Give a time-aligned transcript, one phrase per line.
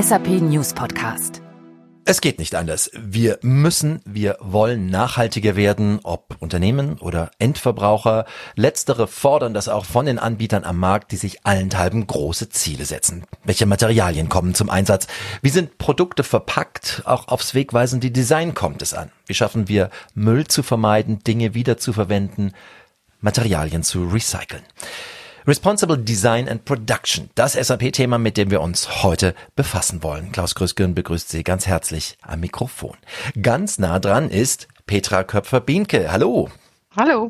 [0.00, 1.42] SAP News Podcast.
[2.06, 2.90] Es geht nicht anders.
[2.96, 8.24] Wir müssen, wir wollen nachhaltiger werden, ob Unternehmen oder Endverbraucher.
[8.54, 13.24] Letztere fordern das auch von den Anbietern am Markt, die sich allenthalben große Ziele setzen.
[13.44, 15.06] Welche Materialien kommen zum Einsatz?
[15.42, 17.02] Wie sind Produkte verpackt?
[17.04, 19.10] Auch aufs wegweisende Design kommt es an.
[19.26, 22.52] Wie schaffen wir Müll zu vermeiden, Dinge wieder zu verwenden,
[23.20, 24.62] Materialien zu recyceln?
[25.46, 30.32] Responsible Design and Production, das SAP-Thema, mit dem wir uns heute befassen wollen.
[30.32, 32.96] Klaus Grüßgen begrüßt Sie ganz herzlich am Mikrofon.
[33.40, 36.12] Ganz nah dran ist Petra Köpfer-Bienke.
[36.12, 36.50] Hallo.
[36.94, 37.28] Hallo.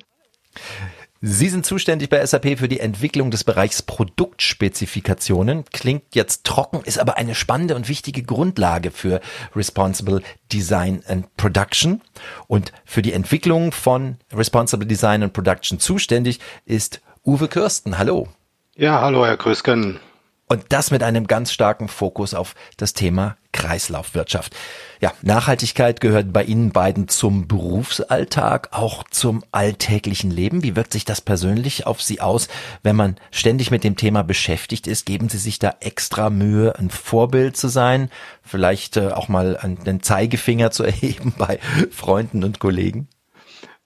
[1.22, 5.66] Sie sind zuständig bei SAP für die Entwicklung des Bereichs Produktspezifikationen.
[5.66, 9.20] Klingt jetzt trocken, ist aber eine spannende und wichtige Grundlage für
[9.54, 12.00] Responsible Design and Production.
[12.48, 17.96] Und für die Entwicklung von Responsible Design and Production zuständig ist Uwe Kürsten.
[17.96, 18.26] Hallo.
[18.74, 20.00] Ja, hallo, Herr Krüsken.
[20.48, 24.52] Und das mit einem ganz starken Fokus auf das Thema Kreislaufwirtschaft.
[25.00, 30.64] Ja, Nachhaltigkeit gehört bei Ihnen beiden zum Berufsalltag, auch zum alltäglichen Leben.
[30.64, 32.48] Wie wirkt sich das persönlich auf Sie aus,
[32.82, 35.06] wenn man ständig mit dem Thema beschäftigt ist?
[35.06, 38.10] Geben Sie sich da extra Mühe, ein Vorbild zu sein?
[38.42, 41.60] Vielleicht äh, auch mal einen Zeigefinger zu erheben bei
[41.92, 43.06] Freunden und Kollegen?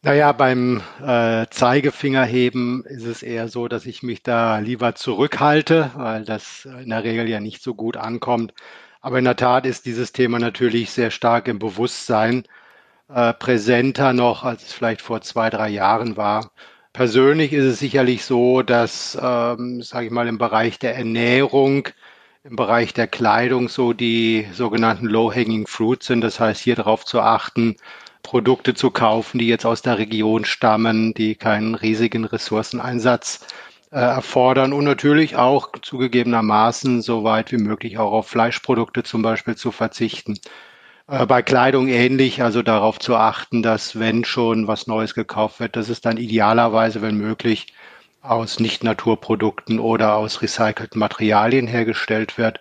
[0.06, 6.26] Naja, beim äh, Zeigefingerheben ist es eher so, dass ich mich da lieber zurückhalte, weil
[6.26, 8.52] das in der Regel ja nicht so gut ankommt.
[9.00, 12.44] Aber in der Tat ist dieses Thema natürlich sehr stark im Bewusstsein,
[13.08, 16.50] äh, präsenter noch, als es vielleicht vor zwei, drei Jahren war.
[16.92, 21.88] Persönlich ist es sicherlich so, dass, ähm, sage ich mal, im Bereich der Ernährung,
[22.44, 26.20] im Bereich der Kleidung so die sogenannten Low-Hanging Fruits sind.
[26.20, 27.76] Das heißt, hier darauf zu achten,
[28.24, 33.46] Produkte zu kaufen, die jetzt aus der Region stammen, die keinen riesigen Ressourceneinsatz
[33.92, 39.54] äh, erfordern und natürlich auch zugegebenermaßen so weit wie möglich auch auf Fleischprodukte zum Beispiel
[39.54, 40.36] zu verzichten.
[41.06, 45.76] Äh, bei Kleidung ähnlich, also darauf zu achten, dass wenn schon was Neues gekauft wird,
[45.76, 47.74] dass es dann idealerweise, wenn möglich,
[48.22, 52.60] aus Nicht-Naturprodukten oder aus recycelten Materialien hergestellt wird.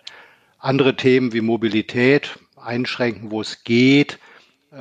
[0.58, 4.18] Andere Themen wie Mobilität einschränken, wo es geht,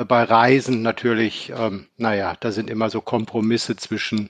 [0.08, 4.30] bei Reisen natürlich, ähm, naja, da sind immer so Kompromisse zwischen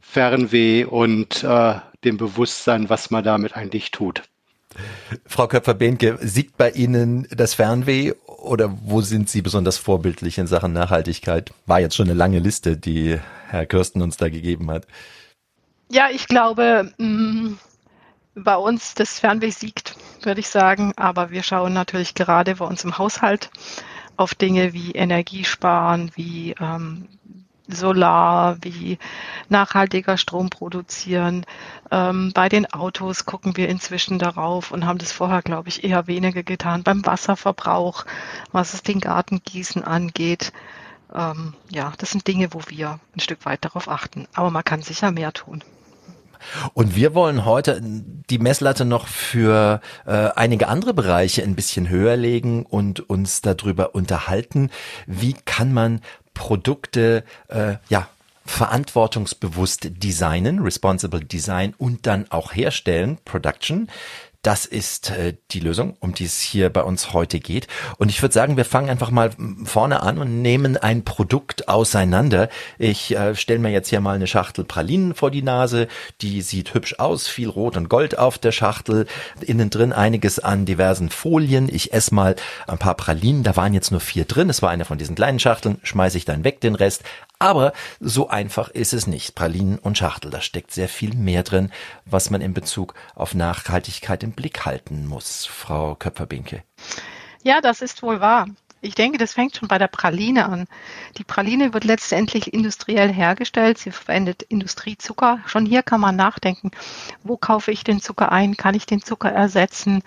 [0.00, 4.22] Fernweh und äh, dem Bewusstsein, was man damit eigentlich tut.
[5.26, 10.72] Frau Köpfer-Behnke, siegt bei Ihnen das Fernweh oder wo sind Sie besonders vorbildlich in Sachen
[10.72, 11.52] Nachhaltigkeit?
[11.66, 14.86] War jetzt schon eine lange Liste, die Herr Kirsten uns da gegeben hat.
[15.90, 17.58] Ja, ich glaube, mh, mm,
[18.36, 20.92] bei uns das Fernweh siegt, würde ich sagen.
[20.96, 23.50] Aber wir schauen natürlich gerade bei uns im Haushalt
[24.20, 27.08] auf Dinge wie Energiesparen, wie ähm,
[27.68, 28.98] Solar, wie
[29.48, 31.46] nachhaltiger Strom produzieren.
[31.90, 36.06] Ähm, bei den Autos gucken wir inzwischen darauf und haben das vorher, glaube ich, eher
[36.06, 36.82] weniger getan.
[36.82, 38.04] Beim Wasserverbrauch,
[38.52, 40.52] was es den Gartengießen angeht.
[41.14, 44.26] Ähm, ja, das sind Dinge, wo wir ein Stück weit darauf achten.
[44.34, 45.64] Aber man kann sicher mehr tun.
[46.74, 52.16] Und wir wollen heute die Messlatte noch für äh, einige andere Bereiche ein bisschen höher
[52.16, 54.70] legen und uns darüber unterhalten,
[55.06, 56.00] wie kann man
[56.34, 58.08] Produkte äh, ja
[58.46, 63.88] verantwortungsbewusst designen, responsible design und dann auch herstellen, Production.
[64.42, 67.66] Das ist äh, die Lösung, um die es hier bei uns heute geht.
[67.98, 69.30] Und ich würde sagen, wir fangen einfach mal
[69.64, 72.48] vorne an und nehmen ein Produkt auseinander.
[72.78, 75.88] Ich äh, stelle mir jetzt hier mal eine Schachtel Pralinen vor die Nase.
[76.22, 79.06] Die sieht hübsch aus, viel Rot und Gold auf der Schachtel.
[79.42, 81.68] Innen drin einiges an diversen Folien.
[81.70, 82.34] Ich esse mal
[82.66, 83.42] ein paar Pralinen.
[83.42, 84.48] Da waren jetzt nur vier drin.
[84.48, 85.78] Es war eine von diesen kleinen Schachteln.
[85.82, 87.02] Schmeiße ich dann weg den Rest.
[87.40, 89.34] Aber so einfach ist es nicht.
[89.34, 91.72] Pralinen und Schachtel, da steckt sehr viel mehr drin,
[92.04, 95.46] was man in Bezug auf Nachhaltigkeit im Blick halten muss.
[95.46, 96.62] Frau Köpfer-Binke.
[97.42, 98.46] Ja, das ist wohl wahr.
[98.82, 100.66] Ich denke, das fängt schon bei der Praline an.
[101.16, 103.78] Die Praline wird letztendlich industriell hergestellt.
[103.78, 105.40] Sie verwendet Industriezucker.
[105.46, 106.70] Schon hier kann man nachdenken,
[107.22, 108.58] wo kaufe ich den Zucker ein?
[108.58, 110.02] Kann ich den Zucker ersetzen?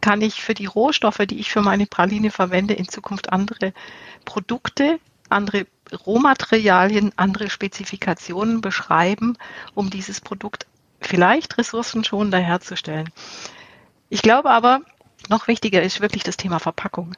[0.00, 3.74] Kann ich für die Rohstoffe, die ich für meine Praline verwende, in Zukunft andere
[4.24, 4.98] Produkte,
[5.30, 9.36] andere Rohmaterialien, andere Spezifikationen beschreiben,
[9.74, 10.66] um dieses Produkt
[11.00, 13.10] vielleicht ressourcenschonender herzustellen.
[14.08, 14.80] Ich glaube aber,
[15.28, 17.14] noch wichtiger ist wirklich das Thema Verpackung.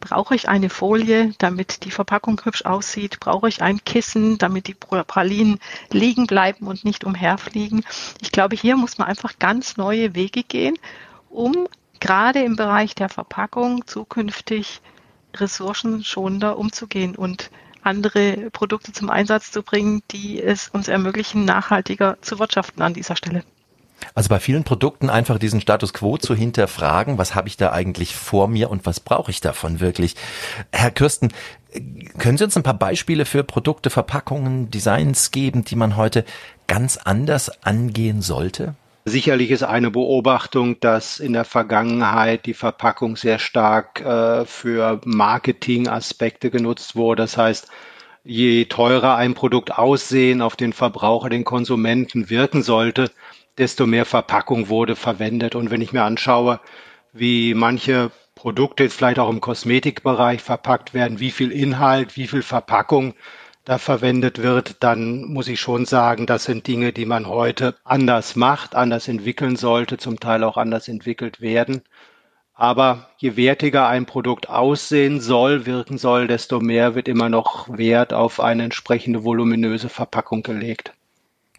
[0.00, 3.20] Brauche ich eine Folie, damit die Verpackung hübsch aussieht?
[3.20, 5.60] Brauche ich ein Kissen, damit die Pralinen
[5.90, 7.84] liegen bleiben und nicht umherfliegen?
[8.20, 10.76] Ich glaube, hier muss man einfach ganz neue Wege gehen,
[11.30, 11.68] um
[12.00, 14.80] gerade im Bereich der Verpackung zukünftig
[15.36, 17.50] ressourcenschonender umzugehen und
[17.82, 23.16] andere Produkte zum Einsatz zu bringen, die es uns ermöglichen, nachhaltiger zu wirtschaften an dieser
[23.16, 23.42] Stelle.
[24.14, 28.16] Also bei vielen Produkten einfach diesen Status quo zu hinterfragen, was habe ich da eigentlich
[28.16, 30.16] vor mir und was brauche ich davon wirklich?
[30.72, 31.32] Herr Kürsten,
[32.18, 36.24] können Sie uns ein paar Beispiele für Produkte, Verpackungen, Designs geben, die man heute
[36.66, 38.74] ganz anders angehen sollte?
[39.04, 46.50] Sicherlich ist eine Beobachtung, dass in der Vergangenheit die Verpackung sehr stark äh, für Marketingaspekte
[46.50, 47.22] genutzt wurde.
[47.22, 47.68] Das heißt,
[48.22, 53.10] je teurer ein Produkt aussehen auf den Verbraucher, den Konsumenten wirken sollte,
[53.58, 55.56] desto mehr Verpackung wurde verwendet.
[55.56, 56.60] Und wenn ich mir anschaue,
[57.12, 62.42] wie manche Produkte jetzt vielleicht auch im Kosmetikbereich verpackt werden, wie viel Inhalt, wie viel
[62.42, 63.14] Verpackung
[63.64, 68.34] da verwendet wird, dann muss ich schon sagen, das sind Dinge, die man heute anders
[68.34, 71.82] macht, anders entwickeln sollte, zum Teil auch anders entwickelt werden.
[72.54, 78.12] Aber je wertiger ein Produkt aussehen soll, wirken soll, desto mehr wird immer noch Wert
[78.12, 80.92] auf eine entsprechende voluminöse Verpackung gelegt.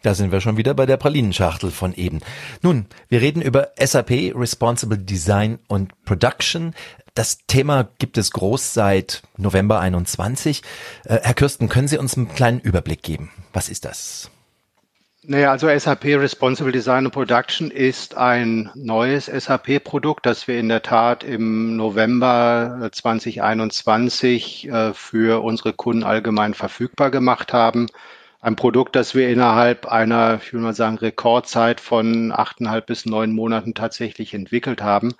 [0.02, 2.20] Da sind wir schon wieder bei der Pralinenschachtel von eben.
[2.60, 6.74] Nun, wir reden über SAP, Responsible Design und Production.
[7.14, 10.62] Das Thema gibt es groß seit November 21.
[11.04, 13.30] Äh, Herr Kürsten, können Sie uns einen kleinen Überblick geben?
[13.52, 14.30] Was ist das?
[15.22, 20.82] Naja, also SAP Responsible Design and Production ist ein neues SAP-Produkt, das wir in der
[20.82, 27.86] Tat im November 2021 äh, für unsere Kunden allgemein verfügbar gemacht haben
[28.44, 33.32] ein Produkt, das wir innerhalb einer, ich will mal sagen, Rekordzeit von achteinhalb bis neun
[33.32, 35.14] Monaten tatsächlich entwickelt haben.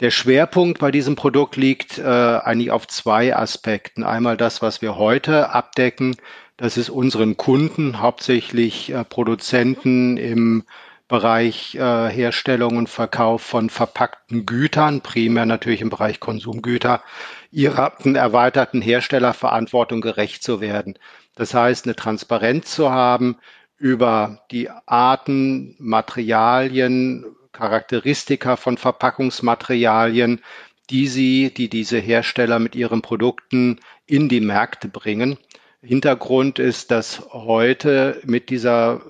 [0.00, 4.04] Der Schwerpunkt bei diesem Produkt liegt äh, eigentlich auf zwei Aspekten.
[4.04, 6.16] Einmal das, was wir heute abdecken.
[6.58, 10.64] Das ist unseren Kunden, hauptsächlich äh, Produzenten im
[11.08, 17.02] Bereich äh, Herstellung und Verkauf von verpackten Gütern, primär natürlich im Bereich Konsumgüter,
[17.50, 20.98] ihrer erweiterten Herstellerverantwortung gerecht zu werden.
[21.36, 23.36] Das heißt, eine Transparenz zu haben
[23.78, 27.24] über die Arten, Materialien,
[27.56, 30.42] Charakteristika von Verpackungsmaterialien,
[30.90, 35.38] die sie, die diese Hersteller mit ihren Produkten in die Märkte bringen.
[35.82, 39.00] Hintergrund ist, dass heute mit dieser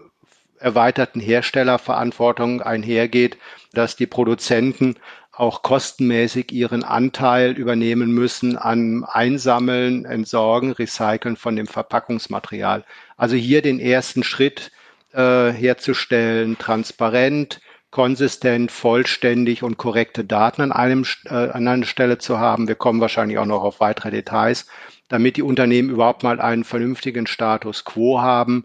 [0.58, 3.36] erweiterten Herstellerverantwortung einhergeht,
[3.72, 4.94] dass die Produzenten
[5.32, 12.84] auch kostenmäßig ihren Anteil übernehmen müssen an Einsammeln, Entsorgen, Recyceln von dem Verpackungsmaterial.
[13.16, 14.70] Also hier den ersten Schritt
[15.12, 17.60] äh, herzustellen, transparent,
[17.90, 22.68] konsistent, vollständig und korrekte Daten an, einem, äh, an einer Stelle zu haben.
[22.68, 24.66] Wir kommen wahrscheinlich auch noch auf weitere Details,
[25.08, 28.64] damit die Unternehmen überhaupt mal einen vernünftigen Status quo haben,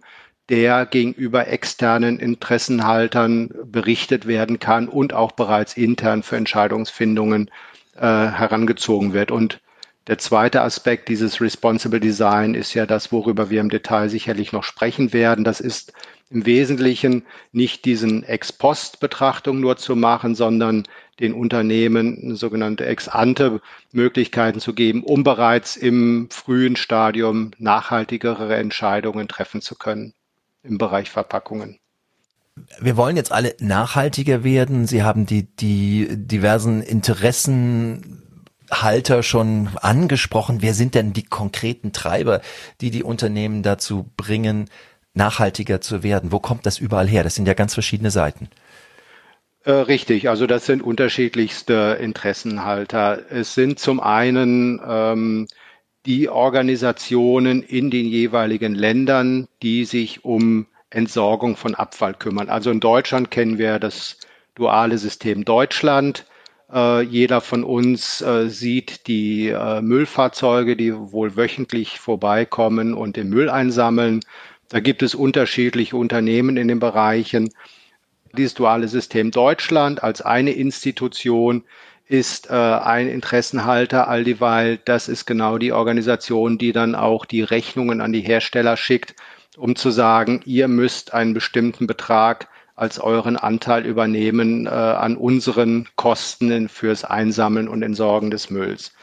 [0.49, 7.49] der gegenüber externen Interessenhaltern berichtet werden kann und auch bereits intern für Entscheidungsfindungen
[7.95, 9.31] äh, herangezogen wird.
[9.31, 9.61] Und
[10.07, 14.63] der zweite Aspekt dieses Responsible Design ist ja das, worüber wir im Detail sicherlich noch
[14.63, 15.43] sprechen werden.
[15.43, 15.93] Das ist
[16.31, 20.83] im Wesentlichen nicht diesen Ex-Post-Betrachtung nur zu machen, sondern
[21.19, 29.75] den Unternehmen sogenannte Ex-ante-Möglichkeiten zu geben, um bereits im frühen Stadium nachhaltigere Entscheidungen treffen zu
[29.75, 30.13] können
[30.63, 31.77] im Bereich Verpackungen.
[32.79, 34.87] Wir wollen jetzt alle nachhaltiger werden.
[34.87, 40.61] Sie haben die, die diversen Interessenhalter schon angesprochen.
[40.61, 42.41] Wer sind denn die konkreten Treiber,
[42.81, 44.69] die die Unternehmen dazu bringen,
[45.13, 46.31] nachhaltiger zu werden?
[46.31, 47.23] Wo kommt das überall her?
[47.23, 48.49] Das sind ja ganz verschiedene Seiten.
[49.63, 53.29] Äh, richtig, also das sind unterschiedlichste Interessenhalter.
[53.29, 55.47] Es sind zum einen ähm,
[56.05, 62.49] die Organisationen in den jeweiligen Ländern, die sich um Entsorgung von Abfall kümmern.
[62.49, 64.17] Also in Deutschland kennen wir das
[64.55, 66.25] duale System Deutschland.
[66.73, 73.29] Äh, jeder von uns äh, sieht die äh, Müllfahrzeuge, die wohl wöchentlich vorbeikommen und den
[73.29, 74.21] Müll einsammeln.
[74.71, 77.53] Da gibt es unterschiedliche Unternehmen in den Bereichen.
[78.37, 81.65] Dieses duale System Deutschland als eine Institution
[82.07, 87.41] ist äh, ein Interessenhalter, all dieweil das ist genau die Organisation, die dann auch die
[87.41, 89.13] Rechnungen an die Hersteller schickt,
[89.57, 92.47] um zu sagen, ihr müsst einen bestimmten Betrag
[92.77, 98.93] als euren Anteil übernehmen äh, an unseren Kosten fürs Einsammeln und Entsorgen des Mülls.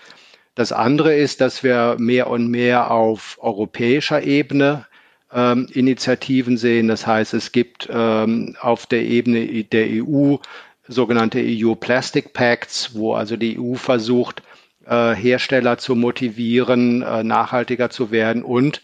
[0.55, 4.87] Das andere ist, dass wir mehr und mehr auf europäischer Ebene
[5.33, 6.89] ähm, Initiativen sehen.
[6.89, 10.37] Das heißt, es gibt ähm, auf der Ebene der EU
[10.87, 14.43] sogenannte EU Plastic Pacts, wo also die EU versucht,
[14.87, 18.43] äh, Hersteller zu motivieren, äh, nachhaltiger zu werden.
[18.43, 18.81] Und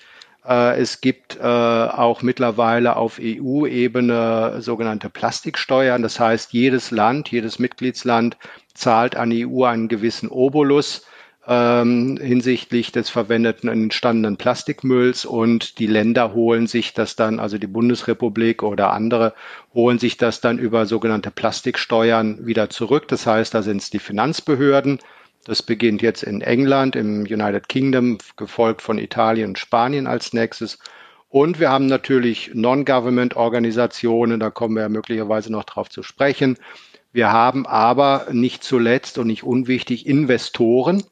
[0.47, 6.03] äh, es gibt äh, auch mittlerweile auf EU-Ebene sogenannte Plastiksteuern.
[6.03, 8.37] Das heißt, jedes Land, jedes Mitgliedsland
[8.75, 11.07] zahlt an die EU einen gewissen Obolus
[11.47, 17.67] ähm, hinsichtlich des verwendeten entstandenen Plastikmülls und die Länder holen sich das dann, also die
[17.67, 19.35] Bundesrepublik oder andere,
[19.75, 23.09] holen sich das dann über sogenannte Plastiksteuern wieder zurück.
[23.09, 25.01] Das heißt, da sind es die Finanzbehörden.
[25.45, 30.79] Das beginnt jetzt in England, im United Kingdom, gefolgt von Italien und Spanien als nächstes.
[31.29, 36.57] Und wir haben natürlich Non-Government-Organisationen, da kommen wir ja möglicherweise noch drauf zu sprechen.
[37.13, 41.03] Wir haben aber nicht zuletzt und nicht unwichtig Investoren,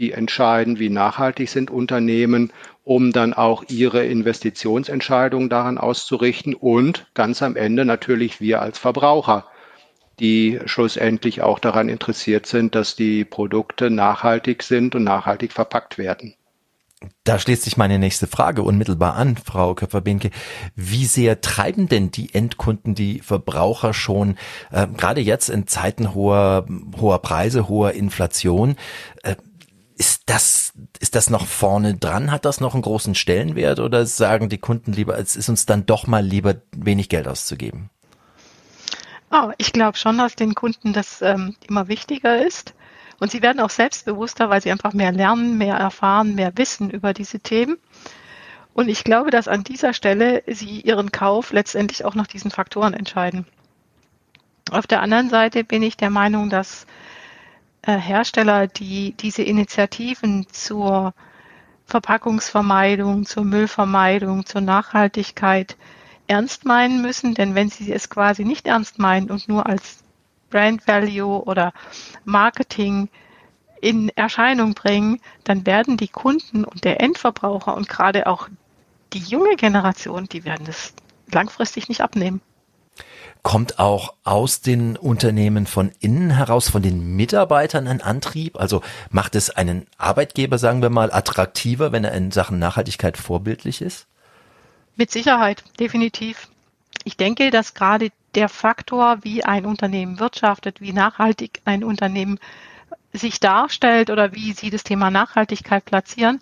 [0.00, 2.52] die entscheiden, wie nachhaltig sind Unternehmen,
[2.84, 9.46] um dann auch ihre Investitionsentscheidungen daran auszurichten und ganz am Ende natürlich wir als Verbraucher,
[10.18, 16.34] die schlussendlich auch daran interessiert sind, dass die Produkte nachhaltig sind und nachhaltig verpackt werden.
[17.24, 20.30] Da schließt sich meine nächste Frage unmittelbar an, Frau Köpfer-Benke.
[20.74, 24.36] Wie sehr treiben denn die Endkunden, die Verbraucher schon,
[24.70, 26.66] äh, gerade jetzt in Zeiten hoher,
[27.00, 28.76] hoher Preise, hoher Inflation,
[29.22, 29.36] äh,
[30.00, 32.30] ist das, ist das noch vorne dran?
[32.30, 35.84] Hat das noch einen großen Stellenwert oder sagen die Kunden lieber, es ist uns dann
[35.84, 37.90] doch mal lieber wenig Geld auszugeben?
[39.30, 42.72] Oh, ich glaube schon, dass den Kunden das ähm, immer wichtiger ist.
[43.18, 47.12] Und sie werden auch selbstbewusster, weil sie einfach mehr lernen, mehr erfahren, mehr wissen über
[47.12, 47.76] diese Themen.
[48.72, 52.94] Und ich glaube, dass an dieser Stelle sie ihren Kauf letztendlich auch nach diesen Faktoren
[52.94, 53.46] entscheiden.
[54.70, 56.86] Auf der anderen Seite bin ich der Meinung, dass
[57.86, 61.14] Hersteller, die diese Initiativen zur
[61.86, 65.76] Verpackungsvermeidung, zur Müllvermeidung, zur Nachhaltigkeit
[66.26, 67.34] ernst meinen müssen.
[67.34, 70.02] Denn wenn sie es quasi nicht ernst meinen und nur als
[70.50, 71.72] Brand Value oder
[72.24, 73.08] Marketing
[73.80, 78.48] in Erscheinung bringen, dann werden die Kunden und der Endverbraucher und gerade auch
[79.12, 80.92] die junge Generation, die werden das
[81.32, 82.42] langfristig nicht abnehmen
[83.42, 88.58] kommt auch aus den Unternehmen von innen heraus, von den Mitarbeitern ein Antrieb?
[88.58, 93.80] Also macht es einen Arbeitgeber, sagen wir mal, attraktiver, wenn er in Sachen Nachhaltigkeit vorbildlich
[93.82, 94.06] ist?
[94.96, 96.48] Mit Sicherheit, definitiv.
[97.04, 102.38] Ich denke, dass gerade der Faktor, wie ein Unternehmen wirtschaftet, wie nachhaltig ein Unternehmen
[103.12, 106.40] sich darstellt oder wie sie das Thema Nachhaltigkeit platzieren,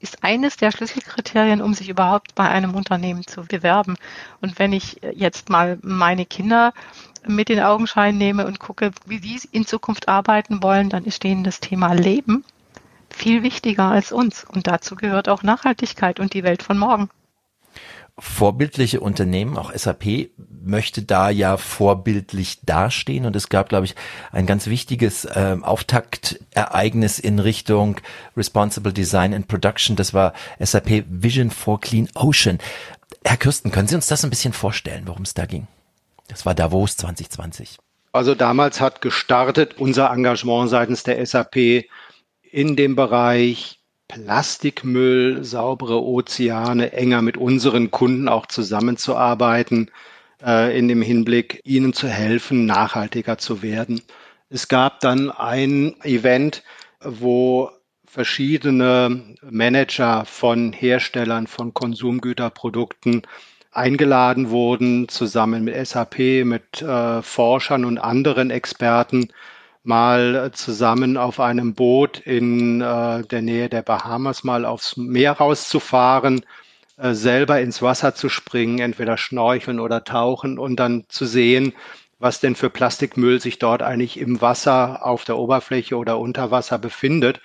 [0.00, 3.96] ist eines der Schlüsselkriterien, um sich überhaupt bei einem Unternehmen zu bewerben.
[4.40, 6.72] Und wenn ich jetzt mal meine Kinder
[7.26, 11.44] mit den Augenschein nehme und gucke, wie sie in Zukunft arbeiten wollen, dann ist denen
[11.44, 12.44] das Thema Leben
[13.10, 14.44] viel wichtiger als uns.
[14.44, 17.10] Und dazu gehört auch Nachhaltigkeit und die Welt von morgen
[18.20, 20.30] vorbildliche Unternehmen, auch SAP
[20.62, 23.94] möchte da ja vorbildlich dastehen und es gab, glaube ich,
[24.30, 27.96] ein ganz wichtiges äh, Auftaktereignis in Richtung
[28.36, 29.96] Responsible Design and Production.
[29.96, 32.58] Das war SAP Vision for Clean Ocean.
[33.24, 35.66] Herr Kürsten, können Sie uns das ein bisschen vorstellen, worum es da ging?
[36.28, 37.78] Das war Davos 2020.
[38.12, 41.86] Also damals hat gestartet unser Engagement seitens der SAP
[42.42, 43.79] in dem Bereich
[44.10, 49.88] Plastikmüll, saubere Ozeane, enger mit unseren Kunden auch zusammenzuarbeiten,
[50.44, 54.02] äh, in dem Hinblick, ihnen zu helfen, nachhaltiger zu werden.
[54.48, 56.64] Es gab dann ein Event,
[57.00, 57.70] wo
[58.04, 63.22] verschiedene Manager von Herstellern von Konsumgüterprodukten
[63.70, 69.28] eingeladen wurden, zusammen mit SAP, mit äh, Forschern und anderen Experten,
[69.82, 76.44] mal zusammen auf einem Boot in äh, der Nähe der Bahamas mal aufs Meer rauszufahren,
[76.98, 81.72] äh, selber ins Wasser zu springen, entweder schnorcheln oder tauchen und dann zu sehen,
[82.18, 86.78] was denn für Plastikmüll sich dort eigentlich im Wasser, auf der Oberfläche oder unter Wasser
[86.78, 87.40] befindet,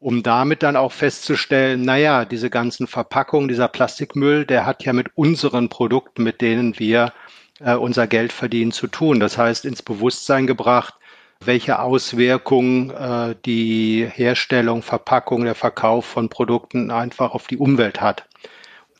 [0.00, 5.08] um damit dann auch festzustellen, naja, diese ganzen Verpackungen, dieser Plastikmüll, der hat ja mit
[5.14, 7.12] unseren Produkten, mit denen wir
[7.60, 9.20] äh, unser Geld verdienen, zu tun.
[9.20, 10.94] Das heißt, ins Bewusstsein gebracht,
[11.46, 18.26] welche Auswirkungen äh, die Herstellung, Verpackung, der Verkauf von Produkten einfach auf die Umwelt hat.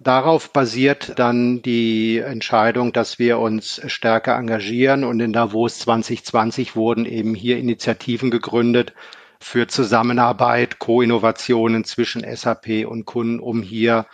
[0.00, 7.06] Darauf basiert dann die Entscheidung, dass wir uns stärker engagieren und in Davos 2020 wurden
[7.06, 8.92] eben hier Initiativen gegründet
[9.40, 14.06] für Zusammenarbeit, Co-Innovationen zwischen SAP und Kunden, um hier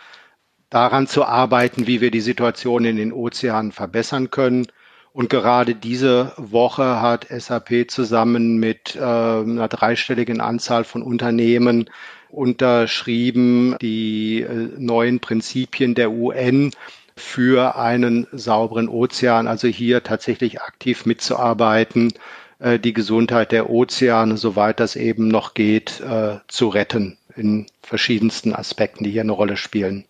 [0.69, 4.67] daran zu arbeiten, wie wir die Situation in den Ozeanen verbessern können
[5.13, 11.89] und gerade diese Woche hat SAP zusammen mit äh, einer dreistelligen Anzahl von Unternehmen
[12.29, 16.71] unterschrieben die äh, neuen Prinzipien der UN
[17.17, 22.13] für einen sauberen Ozean, also hier tatsächlich aktiv mitzuarbeiten,
[22.59, 26.01] äh, die Gesundheit der Ozeane, soweit das eben noch geht,
[26.47, 30.05] zu retten in verschiedensten Aspekten, die hier eine Rolle spielen.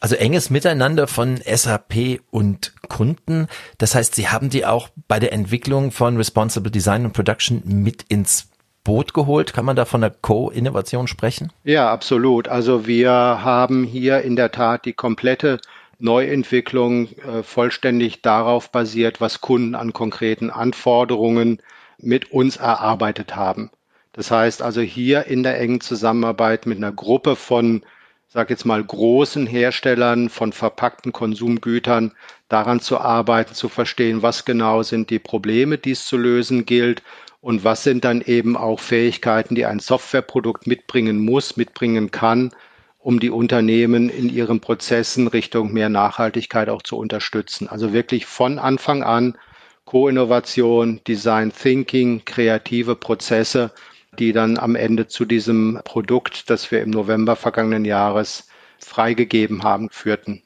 [0.00, 3.48] Also enges Miteinander von SAP und Kunden.
[3.78, 8.04] Das heißt, Sie haben die auch bei der Entwicklung von Responsible Design und Production mit
[8.08, 8.48] ins
[8.88, 9.52] Boot geholt?
[9.52, 11.52] Kann man da von einer Co-Innovation sprechen?
[11.64, 12.48] Ja, absolut.
[12.48, 15.60] Also wir haben hier in der Tat die komplette
[15.98, 21.60] Neuentwicklung äh, vollständig darauf basiert, was Kunden an konkreten Anforderungen
[21.98, 23.70] mit uns erarbeitet haben.
[24.12, 27.82] Das heißt also hier in der engen Zusammenarbeit mit einer Gruppe von,
[28.30, 32.12] sag jetzt mal, großen Herstellern von verpackten Konsumgütern
[32.48, 37.02] daran zu arbeiten, zu verstehen, was genau sind die Probleme, die es zu lösen gilt
[37.40, 42.50] und was sind dann eben auch Fähigkeiten, die ein Softwareprodukt mitbringen muss, mitbringen kann,
[42.98, 47.66] um die Unternehmen in ihren Prozessen Richtung mehr Nachhaltigkeit auch zu unterstützen.
[47.66, 49.38] Also wirklich von Anfang an
[49.86, 53.72] Co-Innovation, Design Thinking, kreative Prozesse,
[54.18, 58.48] die dann am Ende zu diesem Produkt, das wir im November vergangenen Jahres
[58.78, 60.42] freigegeben haben, führten.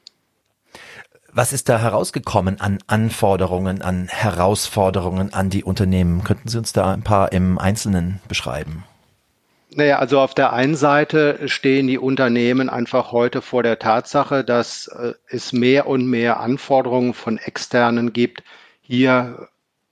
[1.35, 6.23] Was ist da herausgekommen an Anforderungen, an Herausforderungen an die Unternehmen?
[6.23, 8.83] Könnten Sie uns da ein paar im Einzelnen beschreiben?
[9.75, 14.87] Naja, also auf der einen Seite stehen die Unternehmen einfach heute vor der Tatsache, dass
[14.87, 18.43] äh, es mehr und mehr Anforderungen von externen gibt,
[18.81, 19.47] hier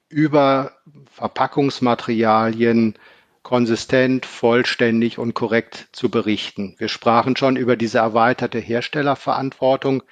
[0.09, 0.73] über
[1.11, 2.95] Verpackungsmaterialien
[3.43, 6.75] konsistent, vollständig und korrekt zu berichten.
[6.77, 10.03] Wir sprachen schon über diese erweiterte Herstellerverantwortung.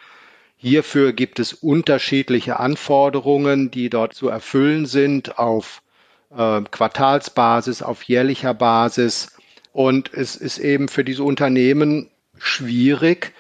[0.56, 5.82] Hierfür gibt es unterschiedliche Anforderungen, die dort zu erfüllen sind auf
[6.32, 9.38] äh, Quartalsbasis, auf jährlicher Basis.
[9.72, 13.34] Und es ist eben für diese Unternehmen schwierig,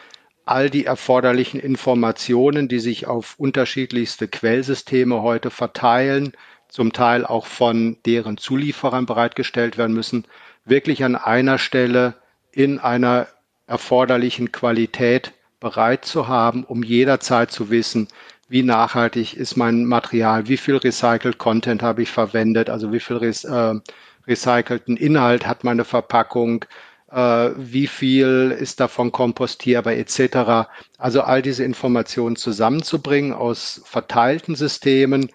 [0.45, 6.33] all die erforderlichen Informationen, die sich auf unterschiedlichste Quellsysteme heute verteilen,
[6.69, 10.25] zum Teil auch von deren Zulieferern bereitgestellt werden müssen,
[10.65, 12.13] wirklich an einer Stelle
[12.51, 13.27] in einer
[13.67, 18.07] erforderlichen Qualität bereit zu haben, um jederzeit zu wissen,
[18.47, 23.17] wie nachhaltig ist mein Material, wie viel Recycled Content habe ich verwendet, also wie viel
[23.17, 23.79] äh,
[24.27, 26.65] recycelten Inhalt hat meine Verpackung,
[27.11, 30.69] äh, wie viel ist davon kompostierbar etc.
[30.97, 35.29] Also all diese Informationen zusammenzubringen aus verteilten Systemen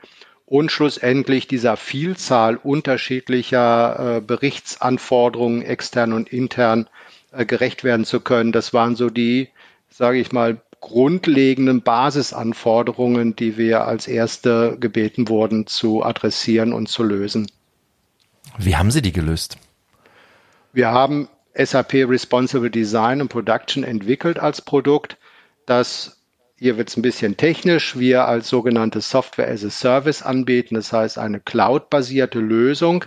[0.55, 6.87] und schlussendlich dieser Vielzahl unterschiedlicher äh, Berichtsanforderungen extern und intern
[7.33, 8.53] äh, gerecht werden zu können.
[8.53, 9.49] Das waren so die
[9.97, 17.05] sage ich mal, grundlegenden Basisanforderungen, die wir als erste gebeten wurden zu adressieren und zu
[17.05, 17.51] lösen.
[18.59, 19.57] Wie haben Sie die gelöst?
[20.73, 25.17] Wir haben SAP Responsible Design und Production entwickelt als Produkt,
[25.65, 26.14] das
[26.65, 30.93] hier wird es ein bisschen technisch, wir als sogenannte Software as a Service anbieten, das
[30.93, 33.05] heißt eine cloud-basierte Lösung,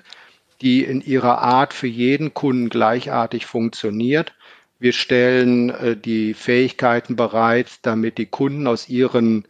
[0.61, 4.33] die in ihrer Art für jeden Kunden gleichartig funktioniert
[4.79, 9.45] wir stellen äh, die Fähigkeiten bereit, damit die Kunden aus ihren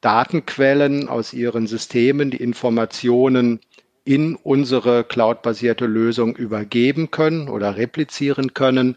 [0.00, 3.60] Datenquellen, aus ihren Systemen die Informationen
[4.04, 8.96] in unsere cloudbasierte Lösung übergeben können oder replizieren können.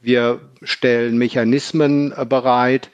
[0.00, 2.90] Wir stellen Mechanismen äh, bereit,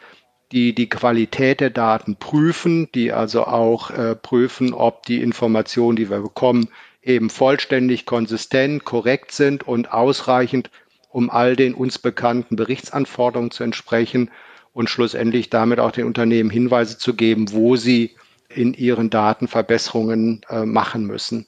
[0.52, 6.10] die die Qualität der Daten prüfen, die also auch äh, prüfen, ob die Informationen, die
[6.10, 6.68] wir bekommen,
[7.02, 10.70] eben vollständig, konsistent, korrekt sind und ausreichend
[11.16, 14.30] um all den uns bekannten Berichtsanforderungen zu entsprechen
[14.74, 18.16] und schlussendlich damit auch den Unternehmen Hinweise zu geben, wo sie
[18.50, 21.46] in ihren Daten Verbesserungen äh, machen müssen.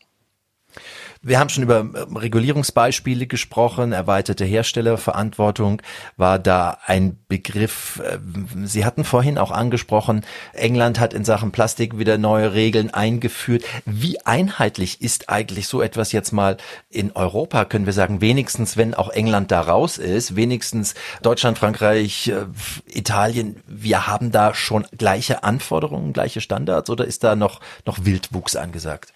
[1.20, 3.92] Wir haben schon über ähm, Regulierungsbeispiele gesprochen.
[3.92, 5.82] Erweiterte Herstellerverantwortung
[6.16, 8.00] war da ein Begriff.
[8.08, 13.64] Ähm, Sie hatten vorhin auch angesprochen, England hat in Sachen Plastik wieder neue Regeln eingeführt.
[13.84, 16.56] Wie einheitlich ist eigentlich so etwas jetzt mal
[16.88, 17.64] in Europa?
[17.64, 22.46] Können wir sagen, wenigstens wenn auch England da raus ist, wenigstens Deutschland, Frankreich, äh,
[22.86, 28.54] Italien, wir haben da schon gleiche Anforderungen, gleiche Standards oder ist da noch, noch Wildwuchs
[28.54, 29.12] angesagt?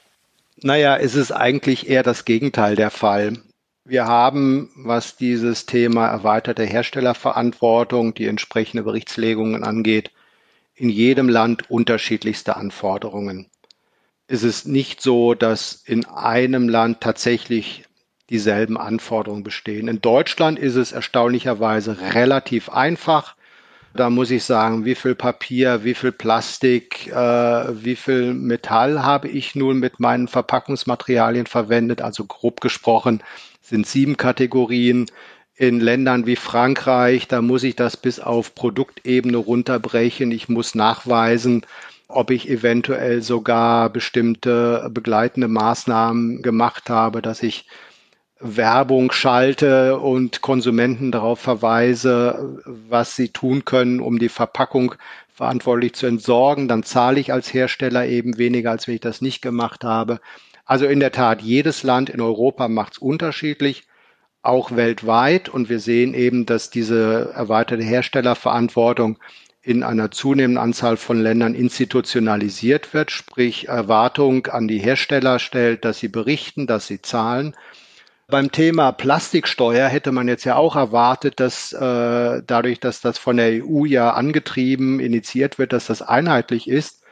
[0.62, 3.38] Naja, es ist eigentlich eher das Gegenteil der Fall.
[3.84, 10.12] Wir haben, was dieses Thema erweiterte Herstellerverantwortung, die entsprechende Berichtslegungen angeht,
[10.74, 13.50] in jedem Land unterschiedlichste Anforderungen.
[14.28, 17.84] Es ist nicht so, dass in einem Land tatsächlich
[18.30, 19.88] dieselben Anforderungen bestehen.
[19.88, 23.36] In Deutschland ist es erstaunlicherweise relativ einfach.
[23.94, 27.14] Da muss ich sagen, wie viel Papier, wie viel Plastik, äh,
[27.84, 32.00] wie viel Metall habe ich nun mit meinen Verpackungsmaterialien verwendet?
[32.00, 33.22] Also grob gesprochen
[33.60, 35.06] sind sieben Kategorien.
[35.56, 40.32] In Ländern wie Frankreich, da muss ich das bis auf Produktebene runterbrechen.
[40.32, 41.66] Ich muss nachweisen,
[42.08, 47.66] ob ich eventuell sogar bestimmte begleitende Maßnahmen gemacht habe, dass ich
[48.42, 54.96] Werbung schalte und Konsumenten darauf verweise, was sie tun können, um die Verpackung
[55.32, 59.42] verantwortlich zu entsorgen, dann zahle ich als Hersteller eben weniger, als wenn ich das nicht
[59.42, 60.20] gemacht habe.
[60.64, 63.84] Also in der Tat, jedes Land in Europa macht es unterschiedlich,
[64.42, 65.48] auch weltweit.
[65.48, 69.18] Und wir sehen eben, dass diese erweiterte Herstellerverantwortung
[69.62, 76.00] in einer zunehmenden Anzahl von Ländern institutionalisiert wird, sprich Erwartung an die Hersteller stellt, dass
[76.00, 77.54] sie berichten, dass sie zahlen.
[78.28, 83.36] Beim Thema Plastiksteuer hätte man jetzt ja auch erwartet, dass äh, dadurch, dass das von
[83.36, 87.02] der EU ja angetrieben, initiiert wird, dass das einheitlich ist.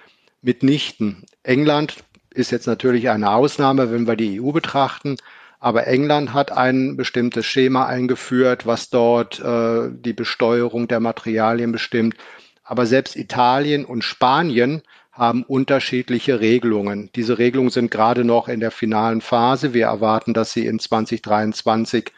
[0.42, 1.27] Mitnichten.
[1.42, 1.96] England
[2.31, 5.16] ist jetzt natürlich eine Ausnahme, wenn wir die EU betrachten.
[5.59, 12.16] Aber England hat ein bestimmtes Schema eingeführt, was dort äh, die Besteuerung der Materialien bestimmt.
[12.64, 14.81] Aber selbst Italien und Spanien
[15.12, 17.11] haben unterschiedliche Regelungen.
[17.14, 19.75] Diese Regelungen sind gerade noch in der finalen Phase.
[19.75, 22.12] Wir erwarten, dass sie in 2023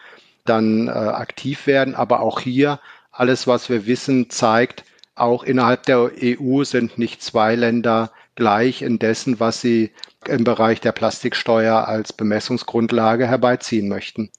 [0.44, 1.94] dann äh, aktiv werden.
[1.94, 7.54] Aber auch hier, alles, was wir wissen, zeigt, auch innerhalb der EU sind nicht zwei
[7.54, 9.90] Länder gleich in dessen, was sie
[10.26, 14.30] im Bereich der Plastiksteuer als Bemessungsgrundlage herbeiziehen möchten.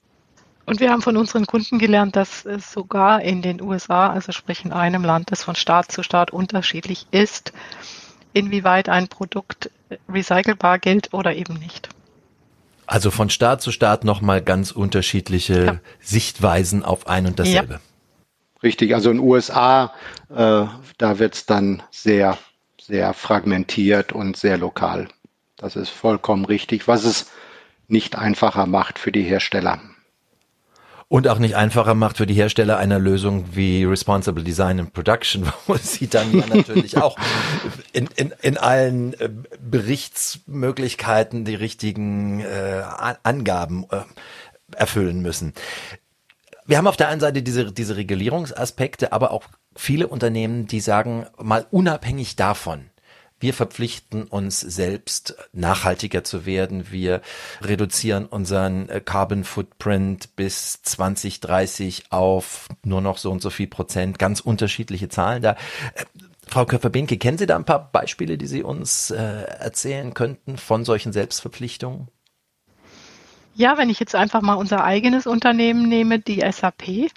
[0.66, 4.64] Und wir haben von unseren Kunden gelernt, dass es sogar in den USA, also sprich
[4.64, 7.52] in einem Land, das von Staat zu Staat unterschiedlich ist,
[8.34, 9.70] inwieweit ein Produkt
[10.08, 11.88] recycelbar gilt oder eben nicht.
[12.86, 15.78] Also von Staat zu Staat nochmal ganz unterschiedliche ja.
[16.00, 17.74] Sichtweisen auf ein und dasselbe.
[17.74, 17.80] Ja.
[18.62, 19.92] Richtig, also in den USA,
[20.30, 20.66] äh,
[20.98, 22.38] da wird es dann sehr,
[22.80, 25.08] sehr fragmentiert und sehr lokal.
[25.56, 27.30] Das ist vollkommen richtig, was es
[27.88, 29.80] nicht einfacher macht für die Hersteller.
[31.14, 35.46] Und auch nicht einfacher macht für die Hersteller einer Lösung wie Responsible Design and Production,
[35.68, 37.16] wo sie dann ja natürlich auch
[37.92, 42.82] in, in, in allen äh, Berichtsmöglichkeiten die richtigen äh,
[43.22, 44.00] Angaben äh,
[44.74, 45.52] erfüllen müssen.
[46.66, 49.44] Wir haben auf der einen Seite diese, diese Regulierungsaspekte, aber auch
[49.76, 52.90] viele Unternehmen, die sagen, mal unabhängig davon,
[53.44, 56.90] wir verpflichten uns selbst, nachhaltiger zu werden.
[56.90, 57.20] Wir
[57.60, 64.18] reduzieren unseren äh, Carbon Footprint bis 2030 auf nur noch so und so viel Prozent.
[64.18, 65.58] Ganz unterschiedliche Zahlen da.
[65.94, 66.06] Äh,
[66.48, 70.86] Frau Köpfer-Benke, kennen Sie da ein paar Beispiele, die Sie uns äh, erzählen könnten von
[70.86, 72.08] solchen Selbstverpflichtungen?
[73.54, 77.10] Ja, wenn ich jetzt einfach mal unser eigenes Unternehmen nehme, die SAP,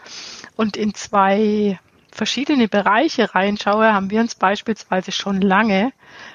[0.57, 1.79] und in zwei
[2.17, 5.93] verschiedene Bereiche reinschaue, haben wir uns beispielsweise schon lange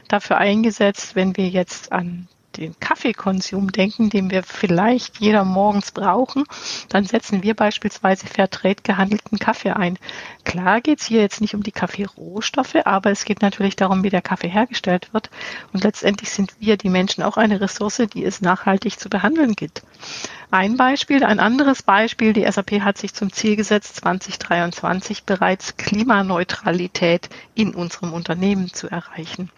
[0.08, 6.44] dafür eingesetzt, wenn wir jetzt an den Kaffeekonsum denken, den wir vielleicht jeder morgens brauchen,
[6.88, 9.98] dann setzen wir beispielsweise Fairtrade gehandelten Kaffee ein.
[10.44, 14.10] Klar geht es hier jetzt nicht um die Kaffeerohstoffe, aber es geht natürlich darum, wie
[14.10, 15.30] der Kaffee hergestellt wird.
[15.72, 19.82] Und letztendlich sind wir, die Menschen, auch eine Ressource, die es nachhaltig zu behandeln gilt.
[20.50, 21.24] Ein Beispiel.
[21.24, 22.34] Ein anderes Beispiel.
[22.34, 29.50] Die SAP hat sich zum Ziel gesetzt, 2023 bereits Klimaneutralität in unserem Unternehmen zu erreichen.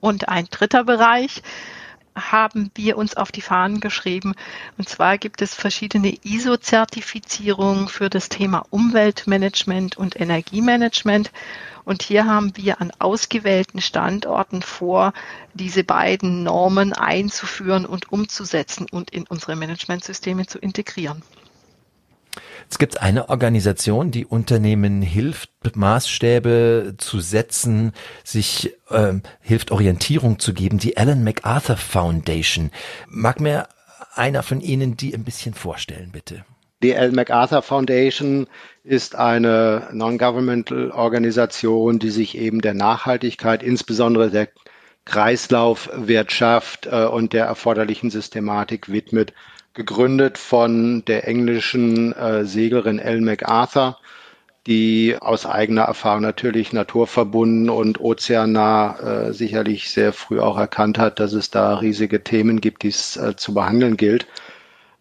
[0.00, 1.42] Und ein dritter Bereich
[2.16, 4.34] haben wir uns auf die Fahnen geschrieben.
[4.78, 11.30] Und zwar gibt es verschiedene ISO-Zertifizierungen für das Thema Umweltmanagement und Energiemanagement.
[11.84, 15.12] Und hier haben wir an ausgewählten Standorten vor,
[15.54, 21.22] diese beiden Normen einzuführen und umzusetzen und in unsere Managementsysteme zu integrieren.
[22.70, 27.92] Es gibt eine Organisation, die Unternehmen hilft, Maßstäbe zu setzen,
[28.24, 32.70] sich ähm, hilft, Orientierung zu geben, die Ellen MacArthur Foundation.
[33.08, 33.68] Mag mir
[34.14, 36.44] einer von Ihnen die ein bisschen vorstellen, bitte?
[36.82, 38.46] Die Ellen MacArthur Foundation
[38.84, 44.48] ist eine Non-Governmental Organisation, die sich eben der Nachhaltigkeit, insbesondere der
[45.06, 49.32] Kreislaufwirtschaft äh, und der erforderlichen Systematik widmet.
[49.76, 53.98] Gegründet von der englischen äh, Seglerin Ellen MacArthur,
[54.66, 61.20] die aus eigener Erfahrung natürlich naturverbunden und ozeannah äh, sicherlich sehr früh auch erkannt hat,
[61.20, 64.26] dass es da riesige Themen gibt, die es äh, zu behandeln gilt.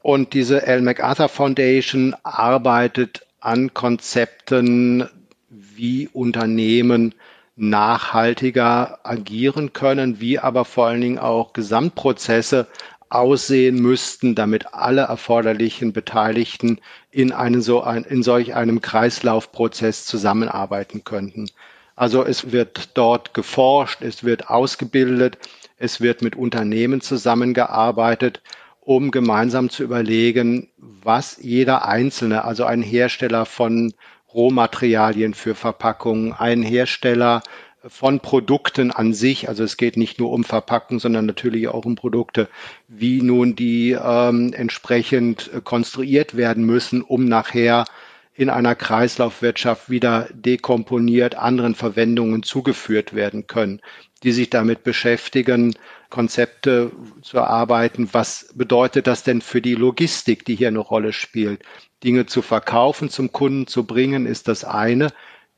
[0.02, 5.08] Und diese Ellen MacArthur Foundation arbeitet an Konzepten,
[5.48, 7.16] wie Unternehmen
[7.56, 12.68] nachhaltiger agieren können, wie aber vor allen Dingen auch Gesamtprozesse
[13.10, 16.80] aussehen müssten, damit alle erforderlichen Beteiligten
[17.12, 21.50] in, einen so ein, in solch einem Kreislaufprozess zusammenarbeiten könnten.
[21.96, 25.38] Also es wird dort geforscht, es wird ausgebildet,
[25.78, 28.42] es wird mit Unternehmen zusammengearbeitet
[28.86, 33.94] um gemeinsam zu überlegen, was jeder Einzelne, also ein Hersteller von
[34.32, 37.42] Rohmaterialien für Verpackungen, ein Hersteller
[37.88, 41.96] von Produkten an sich, also es geht nicht nur um Verpackung, sondern natürlich auch um
[41.96, 42.50] Produkte,
[42.88, 47.86] wie nun die ähm, entsprechend konstruiert werden müssen, um nachher
[48.34, 53.82] in einer Kreislaufwirtschaft wieder dekomponiert anderen Verwendungen zugeführt werden können
[54.26, 55.76] die sich damit beschäftigen,
[56.10, 58.10] Konzepte zu erarbeiten.
[58.12, 61.62] Was bedeutet das denn für die Logistik, die hier eine Rolle spielt?
[62.04, 65.12] Dinge zu verkaufen, zum Kunden zu bringen, ist das eine.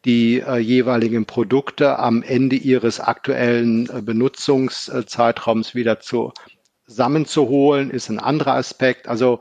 [0.06, 6.34] Die äh, jeweiligen Produkte am Ende ihres aktuellen äh, Benutzungszeitraums wieder zu,
[6.86, 9.08] zusammenzuholen, ist ein anderer Aspekt.
[9.08, 9.40] Also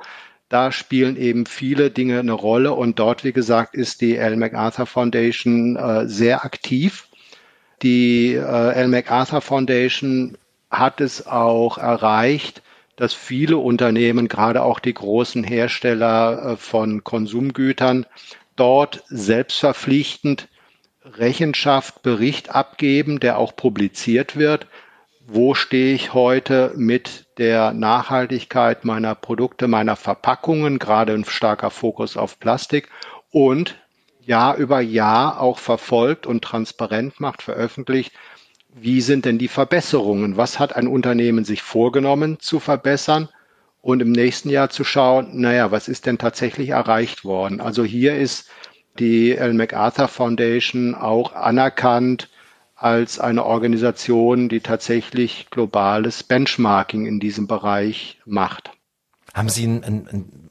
[0.49, 4.37] da spielen eben viele Dinge eine Rolle und dort, wie gesagt, ist die L.
[4.37, 7.09] MacArthur Foundation äh, sehr aktiv.
[7.83, 8.89] Die äh, L.
[8.89, 10.39] MacArthur Foundation
[10.71, 12.63] hat es auch erreicht,
[12.97, 18.07] dass viele Unternehmen, gerade auch die großen Hersteller äh, von Konsumgütern,
[18.57, 20.49] dort selbstverpflichtend
[21.05, 24.67] Rechenschaft, Bericht abgeben, der auch publiziert wird.
[25.29, 32.17] Wo stehe ich heute mit der Nachhaltigkeit meiner Produkte, meiner Verpackungen, gerade ein starker Fokus
[32.17, 32.89] auf Plastik
[33.31, 33.77] und
[34.21, 38.13] Jahr über Jahr auch verfolgt und transparent macht, veröffentlicht,
[38.75, 40.37] wie sind denn die Verbesserungen?
[40.37, 43.29] Was hat ein Unternehmen sich vorgenommen zu verbessern?
[43.87, 47.61] Und im nächsten Jahr zu schauen, naja, was ist denn tatsächlich erreicht worden?
[47.61, 48.51] Also hier ist
[48.99, 49.55] die L.
[49.55, 52.29] MacArthur Foundation auch anerkannt
[52.75, 58.73] als eine Organisation, die tatsächlich globales Benchmarking in diesem Bereich macht.
[59.33, 60.51] Haben Sie ein, ein,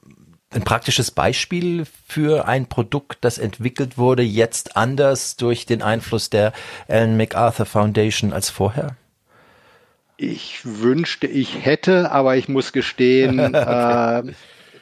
[0.51, 6.53] ein praktisches Beispiel für ein Produkt, das entwickelt wurde, jetzt anders durch den Einfluss der
[6.87, 8.95] Ellen MacArthur Foundation als vorher?
[10.17, 14.29] Ich wünschte, ich hätte, aber ich muss gestehen, okay.
[14.29, 14.33] äh,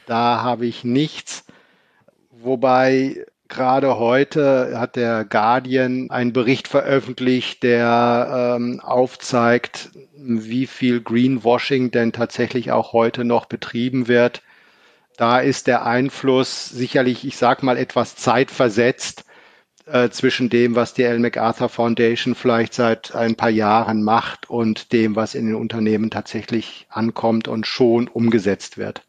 [0.06, 1.46] da habe ich nichts.
[2.32, 11.92] Wobei gerade heute hat der Guardian einen Bericht veröffentlicht, der ähm, aufzeigt, wie viel Greenwashing
[11.92, 14.42] denn tatsächlich auch heute noch betrieben wird
[15.18, 19.26] da ist der Einfluss sicherlich, ich sag mal, etwas zeitversetzt
[19.86, 21.20] äh, zwischen dem, was die L.
[21.20, 26.88] MacArthur Foundation vielleicht seit ein paar Jahren macht und dem, was in den Unternehmen tatsächlich
[26.90, 29.04] ankommt und schon umgesetzt wird.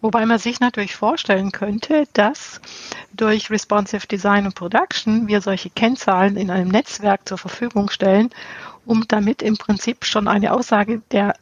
[0.00, 2.60] Wobei man sich natürlich vorstellen könnte, dass
[3.14, 8.30] durch Responsive Design und Production wir solche Kennzahlen in einem Netzwerk zur Verfügung stellen,
[8.84, 11.34] um damit im Prinzip schon eine Aussage der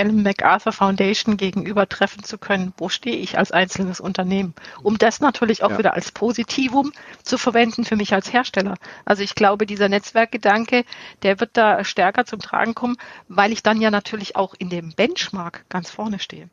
[0.00, 5.20] Ellen MacArthur Foundation gegenüber treffen zu können, wo stehe ich als einzelnes Unternehmen, um das
[5.20, 5.78] natürlich auch ja.
[5.78, 8.76] wieder als Positivum zu verwenden für mich als Hersteller.
[9.04, 10.84] Also ich glaube, dieser Netzwerkgedanke,
[11.22, 12.96] der wird da stärker zum Tragen kommen,
[13.28, 16.48] weil ich dann ja natürlich auch in dem Benchmark ganz vorne stehe.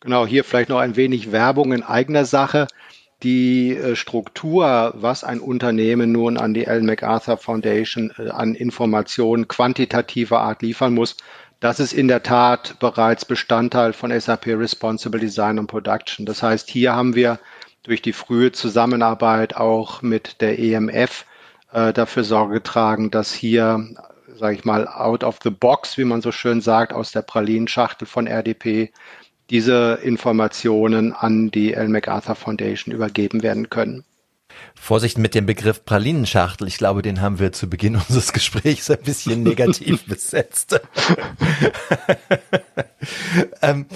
[0.00, 2.66] Genau, hier vielleicht noch ein wenig Werbung in eigener Sache.
[3.22, 9.46] Die äh, Struktur, was ein Unternehmen nun an die Ellen MacArthur Foundation äh, an Informationen
[9.46, 11.18] quantitativer Art liefern muss,
[11.60, 16.24] das ist in der Tat bereits Bestandteil von SAP Responsible Design und Production.
[16.24, 17.38] Das heißt, hier haben wir
[17.82, 21.26] durch die frühe Zusammenarbeit auch mit der EMF
[21.72, 23.94] äh, dafür Sorge getragen, dass hier,
[24.34, 28.06] sage ich mal, out of the box, wie man so schön sagt, aus der Pralinenschachtel
[28.06, 28.90] von RDP
[29.50, 31.88] diese Informationen an die L.
[31.88, 34.04] MacArthur Foundation übergeben werden können.
[34.74, 36.66] Vorsicht mit dem Begriff Pralinenschachtel.
[36.68, 40.80] Ich glaube, den haben wir zu Beginn unseres Gesprächs ein bisschen negativ besetzt.
[43.62, 43.86] ähm,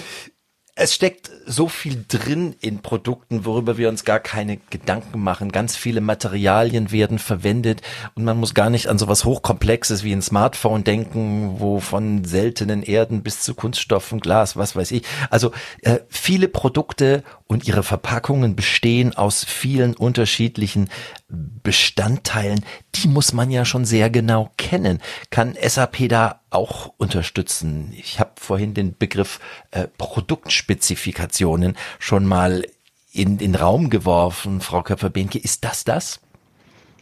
[0.77, 5.53] es steckt so viel drin in Produkten, worüber wir uns gar keine Gedanken machen.
[5.53, 7.81] Ganz viele Materialien werden verwendet
[8.15, 12.83] und man muss gar nicht an sowas Hochkomplexes wie ein Smartphone denken, wo von seltenen
[12.83, 15.03] Erden bis zu Kunststoffen, Glas, was weiß ich.
[15.29, 20.89] Also äh, viele Produkte und ihre Verpackungen bestehen aus vielen unterschiedlichen
[21.27, 25.01] Bestandteilen, die muss man ja schon sehr genau kennen.
[25.31, 27.91] Kann SAP da auch unterstützen?
[27.97, 29.39] Ich habe vorhin den Begriff
[29.71, 32.65] äh, Produktspezifikationen schon mal
[33.11, 35.39] in den Raum geworfen, Frau Köpfer-Behnke.
[35.39, 36.19] Ist das das?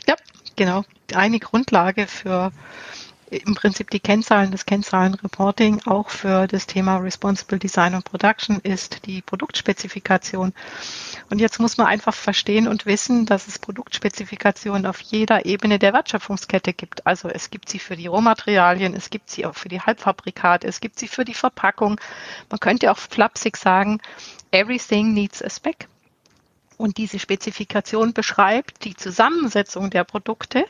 [0.07, 0.15] Ja,
[0.55, 0.85] genau.
[1.13, 2.51] Eine Grundlage für
[3.37, 9.05] im Prinzip die Kennzahlen, das Kennzahlenreporting auch für das Thema Responsible Design und Production ist
[9.05, 10.53] die Produktspezifikation.
[11.29, 15.93] Und jetzt muss man einfach verstehen und wissen, dass es Produktspezifikationen auf jeder Ebene der
[15.93, 17.05] Wertschöpfungskette gibt.
[17.07, 20.79] Also es gibt sie für die Rohmaterialien, es gibt sie auch für die Halbfabrikate, es
[20.79, 21.99] gibt sie für die Verpackung.
[22.49, 23.99] Man könnte auch flapsig sagen,
[24.51, 25.87] everything needs a spec.
[26.77, 30.65] Und diese Spezifikation beschreibt die Zusammensetzung der Produkte,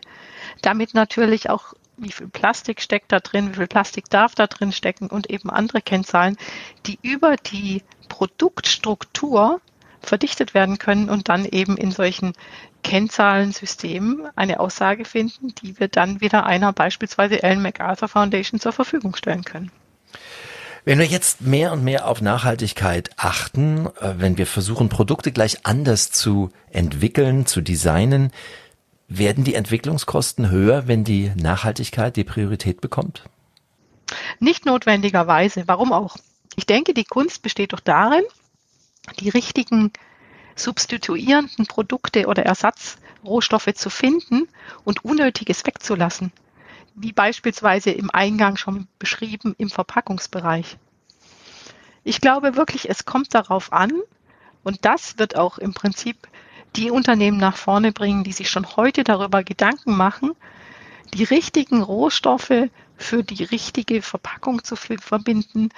[0.61, 4.71] damit natürlich auch wie viel Plastik steckt da drin, wie viel Plastik darf da drin
[4.71, 6.37] stecken und eben andere Kennzahlen,
[6.85, 9.61] die über die Produktstruktur
[10.01, 12.33] verdichtet werden können und dann eben in solchen
[12.83, 19.15] Kennzahlensystemen eine Aussage finden, die wir dann wieder einer beispielsweise Ellen MacArthur Foundation zur Verfügung
[19.15, 19.71] stellen können.
[20.85, 25.65] Wenn wir jetzt mehr und mehr auf Nachhaltigkeit achten, äh, wenn wir versuchen, Produkte gleich
[25.65, 28.31] anders zu entwickeln, zu designen,
[29.15, 33.21] Werden die Entwicklungskosten höher, wenn die Nachhaltigkeit die Priorität bekommt?
[34.39, 35.65] Nicht notwendigerweise.
[35.67, 36.17] Warum auch?
[36.55, 38.23] Ich denke, die Kunst besteht doch darin,
[39.19, 39.93] die richtigen
[40.55, 44.47] substituierenden Produkte oder Ersatzrohstoffe zu finden
[44.83, 46.31] und Unnötiges wegzulassen.
[46.95, 50.77] Wie beispielsweise im Eingang schon beschrieben im Verpackungsbereich.
[52.03, 53.91] Ich glaube wirklich, es kommt darauf an,
[54.63, 56.17] und das wird auch im Prinzip
[56.75, 60.31] die Unternehmen nach vorne bringen, die sich schon heute darüber Gedanken machen,
[61.13, 65.69] die richtigen Rohstoffe für die richtige Verpackung zu verbinden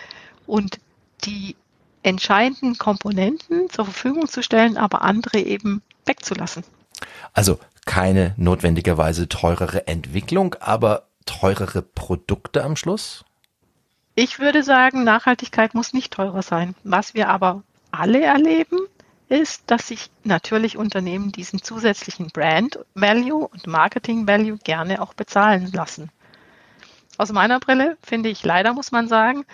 [0.46, 0.80] und
[1.24, 1.56] die
[2.04, 6.64] entscheidenden Komponenten zur Verfügung zu stellen, aber andere eben wegzulassen.
[7.34, 13.26] Also keine notwendigerweise teurere Entwicklung, aber teurere Produkte am Schluss?
[14.16, 16.76] Ich würde sagen, Nachhaltigkeit muss nicht teurer sein.
[16.84, 18.80] Was wir aber alle erleben,
[19.30, 25.72] ist, dass sich natürlich Unternehmen diesen zusätzlichen Brand Value und Marketing Value gerne auch bezahlen
[25.72, 26.12] lassen.
[27.18, 29.46] Aus meiner Brille finde ich leider, muss man sagen,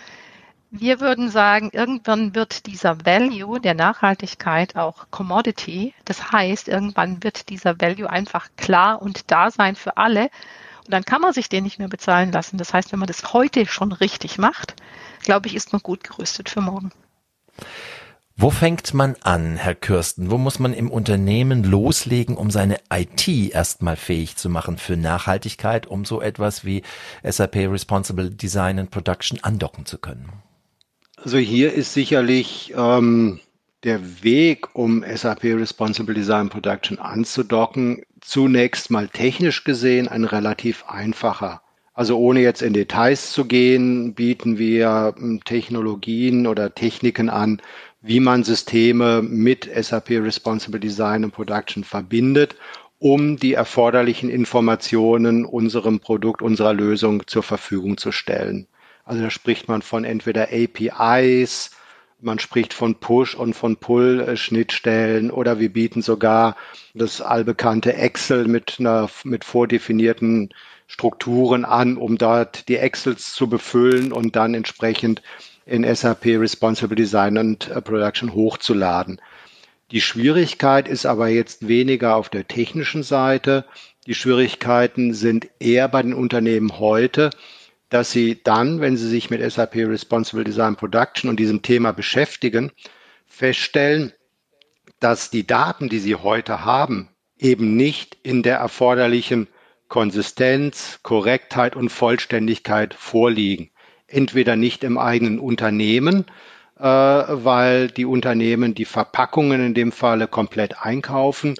[0.74, 5.92] wir würden sagen, irgendwann wird dieser Value der Nachhaltigkeit auch Commodity.
[6.06, 10.30] Das heißt, irgendwann wird dieser Value einfach klar und da sein für alle.
[10.84, 12.56] Und dann kann man sich den nicht mehr bezahlen lassen.
[12.56, 14.74] Das heißt, wenn man das heute schon richtig macht,
[15.22, 16.90] glaube ich, ist man gut gerüstet für morgen.
[18.36, 20.30] Wo fängt man an, Herr Kürsten?
[20.30, 25.86] Wo muss man im Unternehmen loslegen, um seine IT erstmal fähig zu machen für Nachhaltigkeit,
[25.86, 26.82] um so etwas wie
[27.22, 30.32] SAP Responsible Design and Production andocken zu können?
[31.16, 33.40] Also hier ist sicherlich ähm,
[33.84, 41.60] der Weg, um SAP Responsible Design Production anzudocken, zunächst mal technisch gesehen ein relativ einfacher.
[41.94, 47.60] Also ohne jetzt in Details zu gehen, bieten wir hm, Technologien oder Techniken an,
[48.02, 52.56] wie man Systeme mit SAP Responsible Design und Production verbindet,
[52.98, 58.66] um die erforderlichen Informationen unserem Produkt, unserer Lösung zur Verfügung zu stellen.
[59.04, 61.70] Also da spricht man von entweder APIs,
[62.20, 66.56] man spricht von Push und von Pull-Schnittstellen oder wir bieten sogar
[66.94, 70.50] das allbekannte Excel mit einer, mit vordefinierten
[70.86, 75.22] Strukturen an, um dort die Excels zu befüllen und dann entsprechend
[75.64, 79.20] in SAP Responsible Design und äh, Production hochzuladen.
[79.90, 83.66] Die Schwierigkeit ist aber jetzt weniger auf der technischen Seite.
[84.06, 87.30] Die Schwierigkeiten sind eher bei den Unternehmen heute,
[87.90, 92.72] dass sie dann, wenn sie sich mit SAP Responsible Design Production und diesem Thema beschäftigen,
[93.26, 94.12] feststellen,
[94.98, 99.48] dass die Daten, die sie heute haben, eben nicht in der erforderlichen
[99.88, 103.71] Konsistenz, Korrektheit und Vollständigkeit vorliegen
[104.12, 106.26] entweder nicht im eigenen Unternehmen,
[106.78, 111.54] äh, weil die Unternehmen die Verpackungen in dem Falle komplett einkaufen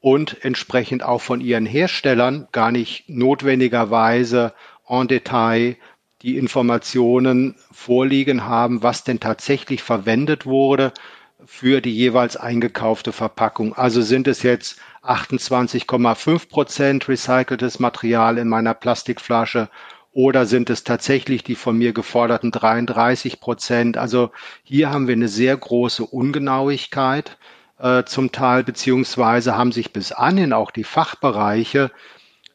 [0.00, 4.52] und entsprechend auch von ihren Herstellern gar nicht notwendigerweise
[4.88, 5.76] en Detail
[6.22, 10.92] die Informationen vorliegen haben, was denn tatsächlich verwendet wurde
[11.44, 13.74] für die jeweils eingekaufte Verpackung.
[13.74, 19.68] Also sind es jetzt 28,5 Prozent recyceltes Material in meiner Plastikflasche
[20.16, 23.98] oder sind es tatsächlich die von mir geforderten 33 Prozent?
[23.98, 24.30] Also
[24.64, 27.36] hier haben wir eine sehr große Ungenauigkeit
[27.78, 31.90] äh, zum Teil, beziehungsweise haben sich bis anhin auch die Fachbereiche,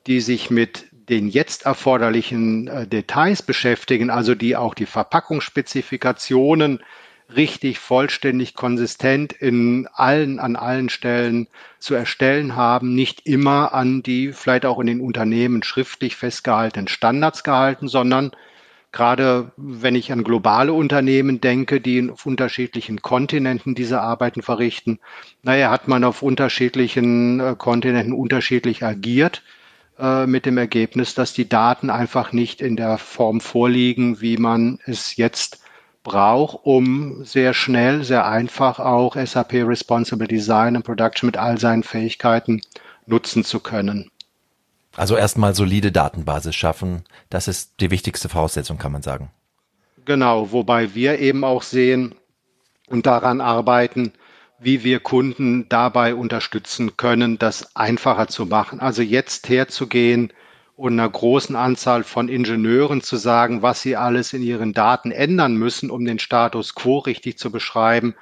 [0.07, 6.79] die sich mit den jetzt erforderlichen äh, Details beschäftigen, also die auch die Verpackungsspezifikationen
[7.35, 11.47] richtig, vollständig, konsistent in allen, an allen Stellen
[11.79, 17.43] zu erstellen haben, nicht immer an die vielleicht auch in den Unternehmen schriftlich festgehaltenen Standards
[17.43, 18.31] gehalten, sondern
[18.91, 24.99] gerade wenn ich an globale Unternehmen denke, die auf unterschiedlichen Kontinenten diese Arbeiten verrichten,
[25.43, 29.43] naja, hat man auf unterschiedlichen äh, Kontinenten unterschiedlich agiert
[29.97, 34.79] äh, mit dem Ergebnis, dass die Daten einfach nicht in der Form vorliegen, wie man
[34.85, 35.60] es jetzt
[36.03, 41.83] braucht, um sehr schnell, sehr einfach auch SAP Responsible Design und Production mit all seinen
[41.83, 42.61] Fähigkeiten
[43.05, 44.11] nutzen zu können.
[44.95, 49.29] Also erstmal solide Datenbasis schaffen, das ist die wichtigste Voraussetzung, kann man sagen.
[50.05, 52.15] Genau, wobei wir eben auch sehen
[52.87, 54.13] und daran arbeiten,
[54.59, 58.79] wie wir Kunden dabei unterstützen können, das einfacher zu machen.
[58.79, 60.33] Also jetzt herzugehen,
[60.81, 65.55] und einer großen Anzahl von Ingenieuren zu sagen, was sie alles in ihren Daten ändern
[65.55, 68.15] müssen, um den Status quo richtig zu beschreiben,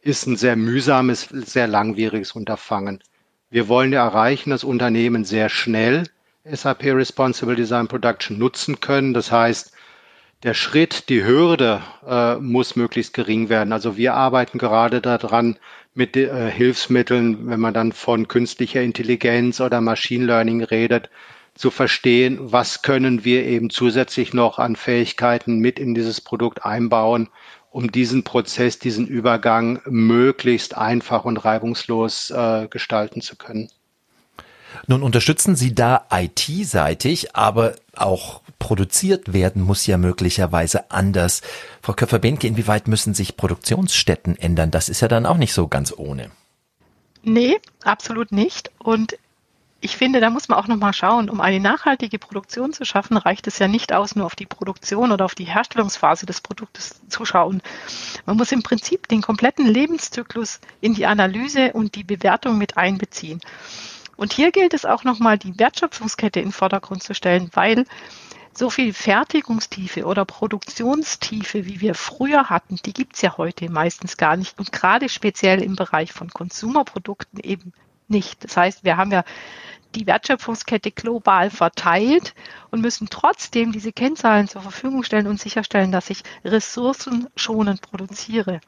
[0.00, 3.02] ist ein sehr mühsames, sehr langwieriges Unterfangen.
[3.50, 6.04] Wir wollen ja erreichen, dass Unternehmen sehr schnell
[6.44, 9.12] SAP Responsible Design Production nutzen können.
[9.12, 9.72] Das heißt,
[10.44, 13.72] der Schritt, die Hürde äh, muss möglichst gering werden.
[13.72, 15.58] Also wir arbeiten gerade daran
[15.94, 21.10] mit äh, Hilfsmitteln, wenn man dann von künstlicher Intelligenz oder Machine Learning redet,
[21.54, 27.28] zu verstehen, was können wir eben zusätzlich noch an Fähigkeiten mit in dieses Produkt einbauen,
[27.70, 33.68] um diesen Prozess, diesen Übergang möglichst einfach und reibungslos äh, gestalten zu können.
[34.86, 41.42] Nun unterstützen Sie da IT-seitig, aber auch produziert werden muss ja möglicherweise anders.
[41.82, 44.70] Frau Köpfer-Behnke, inwieweit müssen sich Produktionsstätten ändern?
[44.70, 46.30] Das ist ja dann auch nicht so ganz ohne.
[47.22, 48.70] Nee, absolut nicht.
[48.78, 49.16] Und
[49.84, 53.46] ich finde, da muss man auch nochmal schauen, um eine nachhaltige Produktion zu schaffen, reicht
[53.46, 57.26] es ja nicht aus, nur auf die Produktion oder auf die Herstellungsphase des Produktes zu
[57.26, 57.60] schauen.
[58.24, 63.40] Man muss im Prinzip den kompletten Lebenszyklus in die Analyse und die Bewertung mit einbeziehen.
[64.16, 67.84] Und hier gilt es auch nochmal, die Wertschöpfungskette in den Vordergrund zu stellen, weil
[68.54, 74.38] so viel Fertigungstiefe oder Produktionstiefe, wie wir früher hatten, die gibt's ja heute meistens gar
[74.38, 74.58] nicht.
[74.58, 77.74] Und gerade speziell im Bereich von Konsumerprodukten eben
[78.08, 78.44] nicht.
[78.44, 79.24] Das heißt, wir haben ja
[79.94, 82.34] die Wertschöpfungskette global verteilt
[82.70, 88.60] und müssen trotzdem diese Kennzahlen zur Verfügung stellen und sicherstellen, dass ich ressourcenschonend produziere.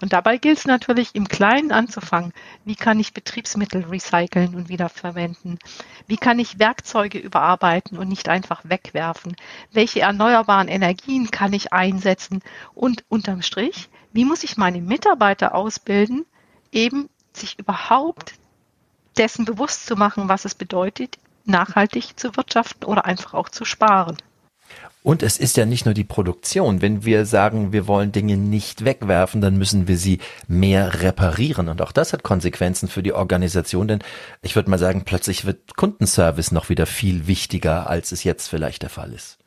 [0.00, 2.32] Und dabei gilt es natürlich im Kleinen anzufangen.
[2.64, 5.58] Wie kann ich Betriebsmittel recyceln und wiederverwenden?
[6.06, 9.36] Wie kann ich Werkzeuge überarbeiten und nicht einfach wegwerfen?
[9.72, 12.42] Welche erneuerbaren Energien kann ich einsetzen?
[12.74, 16.26] Und unterm Strich, wie muss ich meine Mitarbeiter ausbilden,
[16.72, 18.34] eben sich überhaupt
[19.18, 24.16] dessen bewusst zu machen, was es bedeutet, nachhaltig zu wirtschaften oder einfach auch zu sparen.
[25.02, 26.82] Und es ist ja nicht nur die Produktion.
[26.82, 31.68] Wenn wir sagen, wir wollen Dinge nicht wegwerfen, dann müssen wir sie mehr reparieren.
[31.68, 34.00] Und auch das hat Konsequenzen für die Organisation, denn
[34.42, 38.82] ich würde mal sagen, plötzlich wird Kundenservice noch wieder viel wichtiger, als es jetzt vielleicht
[38.82, 39.38] der Fall ist.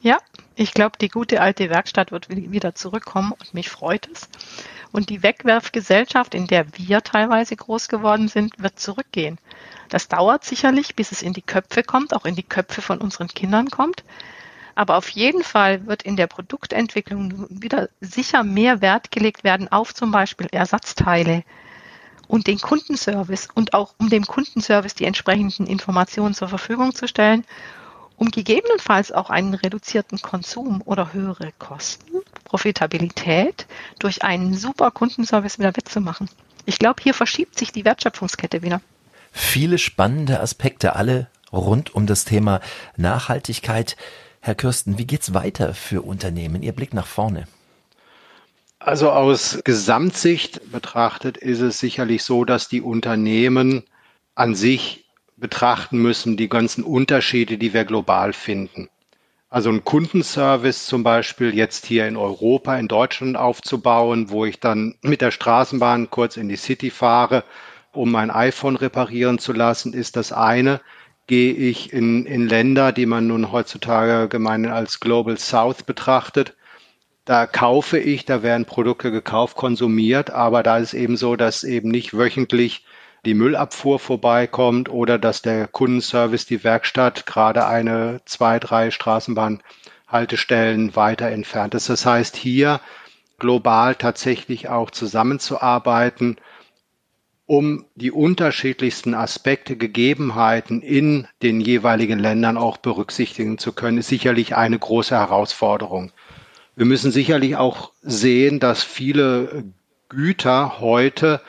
[0.00, 0.18] Ja,
[0.54, 4.30] ich glaube, die gute alte Werkstatt wird wieder zurückkommen und mich freut es.
[4.92, 9.38] Und die Wegwerfgesellschaft, in der wir teilweise groß geworden sind, wird zurückgehen.
[9.88, 13.28] Das dauert sicherlich, bis es in die Köpfe kommt, auch in die Köpfe von unseren
[13.28, 14.04] Kindern kommt.
[14.74, 19.94] Aber auf jeden Fall wird in der Produktentwicklung wieder sicher mehr Wert gelegt werden auf
[19.94, 21.44] zum Beispiel Ersatzteile
[22.28, 27.44] und den Kundenservice und auch um dem Kundenservice die entsprechenden Informationen zur Verfügung zu stellen
[28.20, 32.20] um gegebenenfalls auch einen reduzierten Konsum oder höhere Kosten,
[32.50, 33.68] Profitabilität
[34.00, 36.28] durch einen super Kundenservice wieder wettzumachen.
[36.66, 38.80] Ich glaube, hier verschiebt sich die Wertschöpfungskette wieder.
[39.30, 42.60] Viele spannende Aspekte, alle rund um das Thema
[42.96, 43.96] Nachhaltigkeit.
[44.40, 46.64] Herr Kirsten, wie geht's weiter für Unternehmen?
[46.64, 47.46] Ihr Blick nach vorne.
[48.80, 53.84] Also aus Gesamtsicht betrachtet ist es sicherlich so, dass die Unternehmen
[54.34, 55.04] an sich
[55.36, 58.88] betrachten müssen, die ganzen Unterschiede, die wir global finden.
[59.52, 64.94] Also ein Kundenservice zum Beispiel jetzt hier in Europa, in Deutschland aufzubauen, wo ich dann
[65.02, 67.42] mit der Straßenbahn kurz in die City fahre,
[67.92, 70.80] um mein iPhone reparieren zu lassen, ist das eine.
[71.26, 76.54] Gehe ich in, in Länder, die man nun heutzutage gemeinhin als Global South betrachtet,
[77.24, 81.88] da kaufe ich, da werden Produkte gekauft, konsumiert, aber da ist eben so, dass eben
[81.88, 82.84] nicht wöchentlich
[83.24, 91.26] die Müllabfuhr vorbeikommt oder dass der Kundenservice, die Werkstatt gerade eine, zwei, drei Straßenbahnhaltestellen weiter
[91.26, 91.88] entfernt ist.
[91.88, 92.80] Das heißt, hier
[93.38, 96.36] global tatsächlich auch zusammenzuarbeiten,
[97.46, 104.54] um die unterschiedlichsten Aspekte, Gegebenheiten in den jeweiligen Ländern auch berücksichtigen zu können, ist sicherlich
[104.54, 106.12] eine große Herausforderung.
[106.76, 109.64] Wir müssen sicherlich auch sehen, dass viele
[110.08, 111.40] Güter heute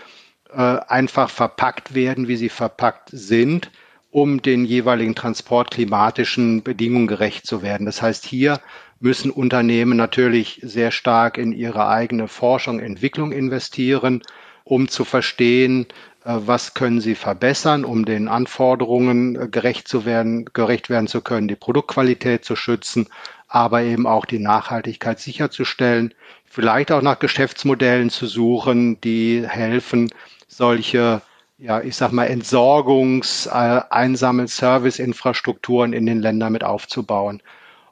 [0.53, 3.71] äh, einfach verpackt werden, wie sie verpackt sind,
[4.11, 7.85] um den jeweiligen transportklimatischen Bedingungen gerecht zu werden.
[7.85, 8.59] Das heißt, hier
[8.99, 14.21] müssen Unternehmen natürlich sehr stark in ihre eigene Forschung, Entwicklung investieren,
[14.63, 15.87] um zu verstehen,
[16.23, 21.21] äh, was können sie verbessern, um den Anforderungen äh, gerecht zu werden, gerecht werden zu
[21.21, 23.07] können, die Produktqualität zu schützen,
[23.47, 26.13] aber eben auch die Nachhaltigkeit sicherzustellen,
[26.45, 30.11] vielleicht auch nach Geschäftsmodellen zu suchen, die helfen,
[30.51, 31.21] solche,
[31.57, 37.41] ja, ich sag mal, Entsorgungs-, äh, Einsammel-, Service-Infrastrukturen in den Ländern mit aufzubauen.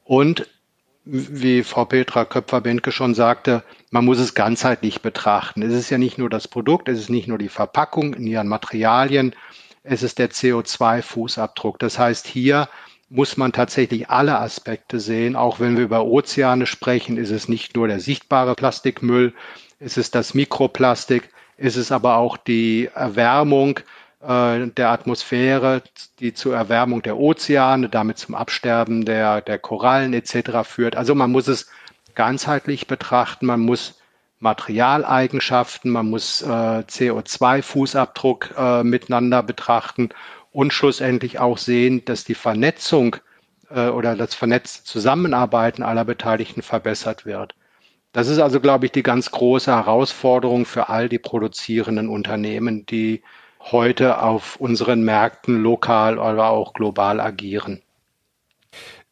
[0.04, 0.48] Und
[1.06, 5.64] wie Frau Petra Köpfer-Bentke schon sagte, man muss es ganzheitlich betrachten.
[5.64, 8.48] Es ist ja nicht nur das Produkt, es ist nicht nur die Verpackung in ihren
[8.48, 9.34] Materialien,
[9.82, 11.78] es ist der CO2-Fußabdruck.
[11.80, 12.70] Das heißt, hier
[13.10, 15.36] muss man tatsächlich alle Aspekte sehen.
[15.36, 19.34] Auch wenn wir über Ozeane sprechen, ist es nicht nur der sichtbare Plastikmüll,
[19.80, 21.30] es ist das Mikroplastik,
[21.60, 23.80] ist es aber auch die Erwärmung
[24.22, 25.84] äh, der Atmosphäre,
[26.20, 30.64] die zur Erwärmung der Ozeane, damit zum Absterben der, der Korallen etc.
[30.64, 30.96] führt.
[30.96, 31.70] Also man muss es
[32.16, 34.00] ganzheitlich betrachten, man muss
[34.40, 40.10] Materialeigenschaften, man muss äh, CO2-Fußabdruck äh, miteinander betrachten
[40.52, 43.18] und schlussendlich auch sehen, dass die Vernetzung
[43.70, 47.54] äh, oder das vernetzte Zusammenarbeiten aller Beteiligten verbessert wird.
[48.12, 53.22] Das ist also, glaube ich, die ganz große Herausforderung für all die produzierenden Unternehmen, die
[53.60, 57.82] heute auf unseren Märkten lokal oder auch global agieren.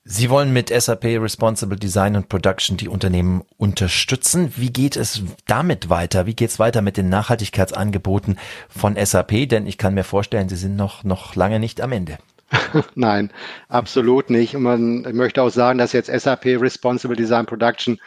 [0.10, 4.54] Sie wollen mit SAP Responsible Design und Production die Unternehmen unterstützen.
[4.56, 6.26] Wie geht es damit weiter?
[6.26, 8.39] Wie geht es weiter mit den Nachhaltigkeitsangeboten
[8.70, 9.50] von SAP?
[9.50, 12.20] Denn ich kann mir vorstellen, Sie sind noch, noch lange nicht am Ende.
[12.95, 13.32] Nein,
[13.68, 14.56] absolut nicht.
[14.56, 18.00] Und man möchte auch sagen, dass jetzt SAP Responsible Design Production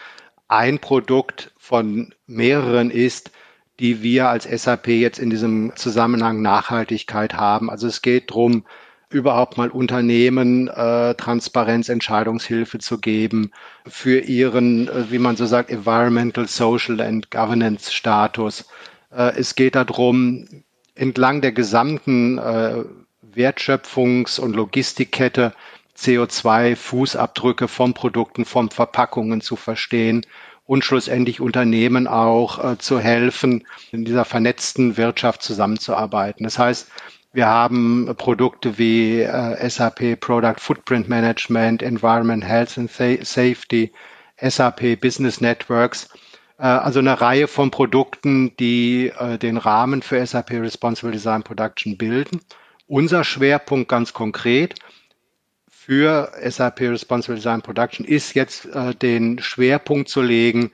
[0.50, 3.30] ein Produkt von mehreren ist,
[3.78, 7.70] die wir als SAP jetzt in diesem Zusammenhang Nachhaltigkeit haben.
[7.70, 8.64] Also es geht darum,
[9.10, 13.52] überhaupt mal Unternehmen äh, Transparenzentscheidungshilfe zu geben
[13.86, 18.66] für ihren, äh, wie man so sagt, Environmental, Social and Governance Status.
[19.10, 20.46] Äh, es geht darum,
[20.94, 22.84] entlang der gesamten äh,
[23.34, 25.54] Wertschöpfungs- und Logistikkette
[26.00, 30.24] CO2-Fußabdrücke von Produkten, von Verpackungen zu verstehen
[30.66, 36.44] und schlussendlich Unternehmen auch äh, zu helfen, in dieser vernetzten Wirtschaft zusammenzuarbeiten.
[36.44, 36.88] Das heißt,
[37.32, 43.92] wir haben Produkte wie äh, SAP Product Footprint Management, Environment Health and Safety,
[44.40, 46.08] SAP Business Networks,
[46.58, 51.96] äh, also eine Reihe von Produkten, die äh, den Rahmen für SAP Responsible Design Production
[51.96, 52.40] bilden.
[52.86, 54.74] Unser Schwerpunkt ganz konkret
[55.90, 60.70] für SAP Responsible Design Production ist jetzt äh, den Schwerpunkt zu legen,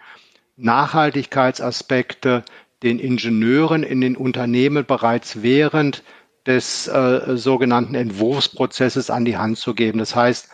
[0.58, 2.44] Nachhaltigkeitsaspekte
[2.82, 6.02] den Ingenieuren in den Unternehmen bereits während
[6.44, 10.00] des äh, sogenannten Entwurfsprozesses an die Hand zu geben.
[10.00, 10.50] Das heißt,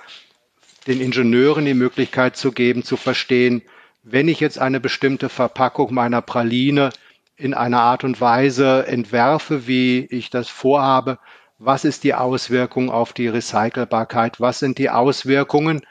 [0.87, 3.63] den Ingenieuren die Möglichkeit zu geben, zu verstehen,
[4.05, 6.91] wenn ich jetzt eine bestimmte Verpackung meiner Praline
[7.35, 11.19] in einer Art und Weise entwerfe, wie ich das vorhabe,
[11.65, 15.83] was ist die Auswirkung auf die Recycelbarkeit, was sind die Auswirkungen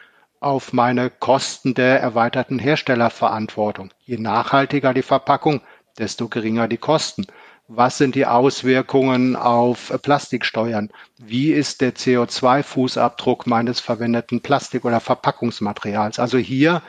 [0.42, 3.92] auf meine Kosten der erweiterten Herstellerverantwortung.
[4.04, 5.62] Je nachhaltiger die Verpackung,
[5.98, 7.26] desto geringer die Kosten.
[7.70, 10.90] Was sind die Auswirkungen auf Plastiksteuern?
[11.18, 16.20] Wie ist der CO2-Fußabdruck meines verwendeten Plastik- oder Verpackungsmaterials?
[16.20, 16.82] Also hier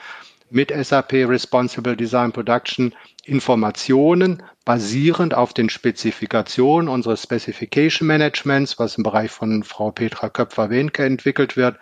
[0.52, 2.94] mit SAP Responsible Design Production
[3.24, 11.04] Informationen basierend auf den Spezifikationen unseres Specification Managements, was im Bereich von Frau Petra Köpfer-Wenke
[11.04, 11.78] entwickelt wird,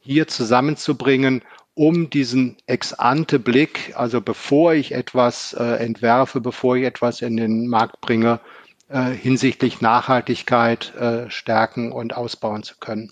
[0.00, 1.42] hier zusammenzubringen,
[1.74, 8.00] um diesen Ex-ante-Blick, also bevor ich etwas äh, entwerfe, bevor ich etwas in den Markt
[8.00, 8.40] bringe,
[8.88, 13.10] äh, hinsichtlich Nachhaltigkeit äh, stärken und ausbauen zu können.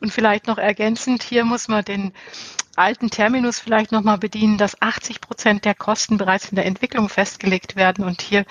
[0.00, 2.12] Und vielleicht noch ergänzend, hier muss man den
[2.78, 7.76] alten Terminus vielleicht nochmal bedienen, dass 80 Prozent der Kosten bereits in der Entwicklung festgelegt
[7.76, 8.04] werden.
[8.04, 8.44] Und hier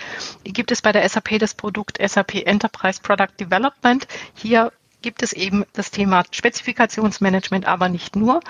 [0.44, 4.08] gibt es bei der SAP das Produkt SAP Enterprise Product Development.
[4.36, 4.72] Hier
[5.02, 8.42] gibt es eben das Thema Spezifikationsmanagement, aber nicht nur.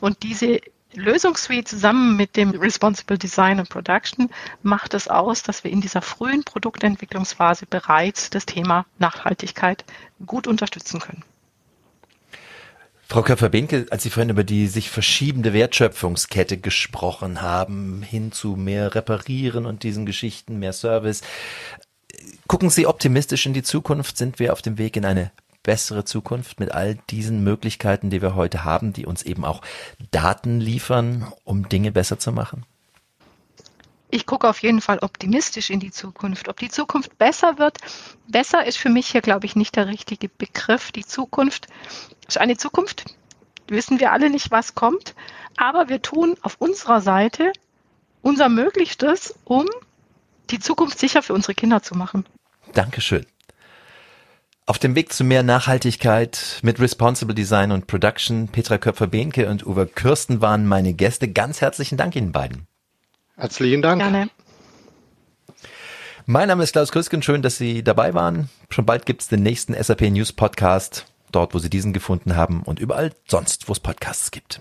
[0.00, 0.60] Und diese
[0.94, 4.30] Lösungssuite zusammen mit dem Responsible Design and Production
[4.62, 9.84] macht es aus, dass wir in dieser frühen Produktentwicklungsphase bereits das Thema Nachhaltigkeit
[10.24, 11.22] gut unterstützen können.
[13.08, 18.96] Frau Köpfer-Benke, als Sie vorhin über die sich verschiebende Wertschöpfungskette gesprochen haben, hin zu mehr
[18.96, 21.22] Reparieren und diesen Geschichten, mehr Service,
[22.48, 24.18] gucken Sie optimistisch in die Zukunft?
[24.18, 25.30] Sind wir auf dem Weg in eine
[25.62, 29.62] bessere Zukunft mit all diesen Möglichkeiten, die wir heute haben, die uns eben auch
[30.10, 32.66] Daten liefern, um Dinge besser zu machen?
[34.16, 36.48] Ich gucke auf jeden Fall optimistisch in die Zukunft.
[36.48, 37.76] Ob die Zukunft besser wird,
[38.26, 40.90] besser ist für mich hier, glaube ich, nicht der richtige Begriff.
[40.90, 41.66] Die Zukunft
[42.26, 43.04] ist eine Zukunft,
[43.68, 45.14] wissen wir alle nicht, was kommt,
[45.58, 47.52] aber wir tun auf unserer Seite
[48.22, 49.66] unser Möglichstes, um
[50.48, 52.24] die Zukunft sicher für unsere Kinder zu machen.
[52.72, 53.26] Dankeschön.
[54.64, 59.86] Auf dem Weg zu mehr Nachhaltigkeit mit Responsible Design und Production, Petra Köpfer-Behnke und Uwe
[59.86, 61.30] Kürsten waren meine Gäste.
[61.30, 62.66] Ganz herzlichen Dank Ihnen beiden.
[63.36, 64.00] Herzlichen Dank.
[64.00, 64.30] Gerne.
[66.24, 67.22] Mein Name ist Klaus Krüsken.
[67.22, 68.48] Schön, dass Sie dabei waren.
[68.70, 72.62] Schon bald gibt es den nächsten SAP News Podcast, dort, wo Sie diesen gefunden haben
[72.62, 74.60] und überall sonst, wo es Podcasts gibt.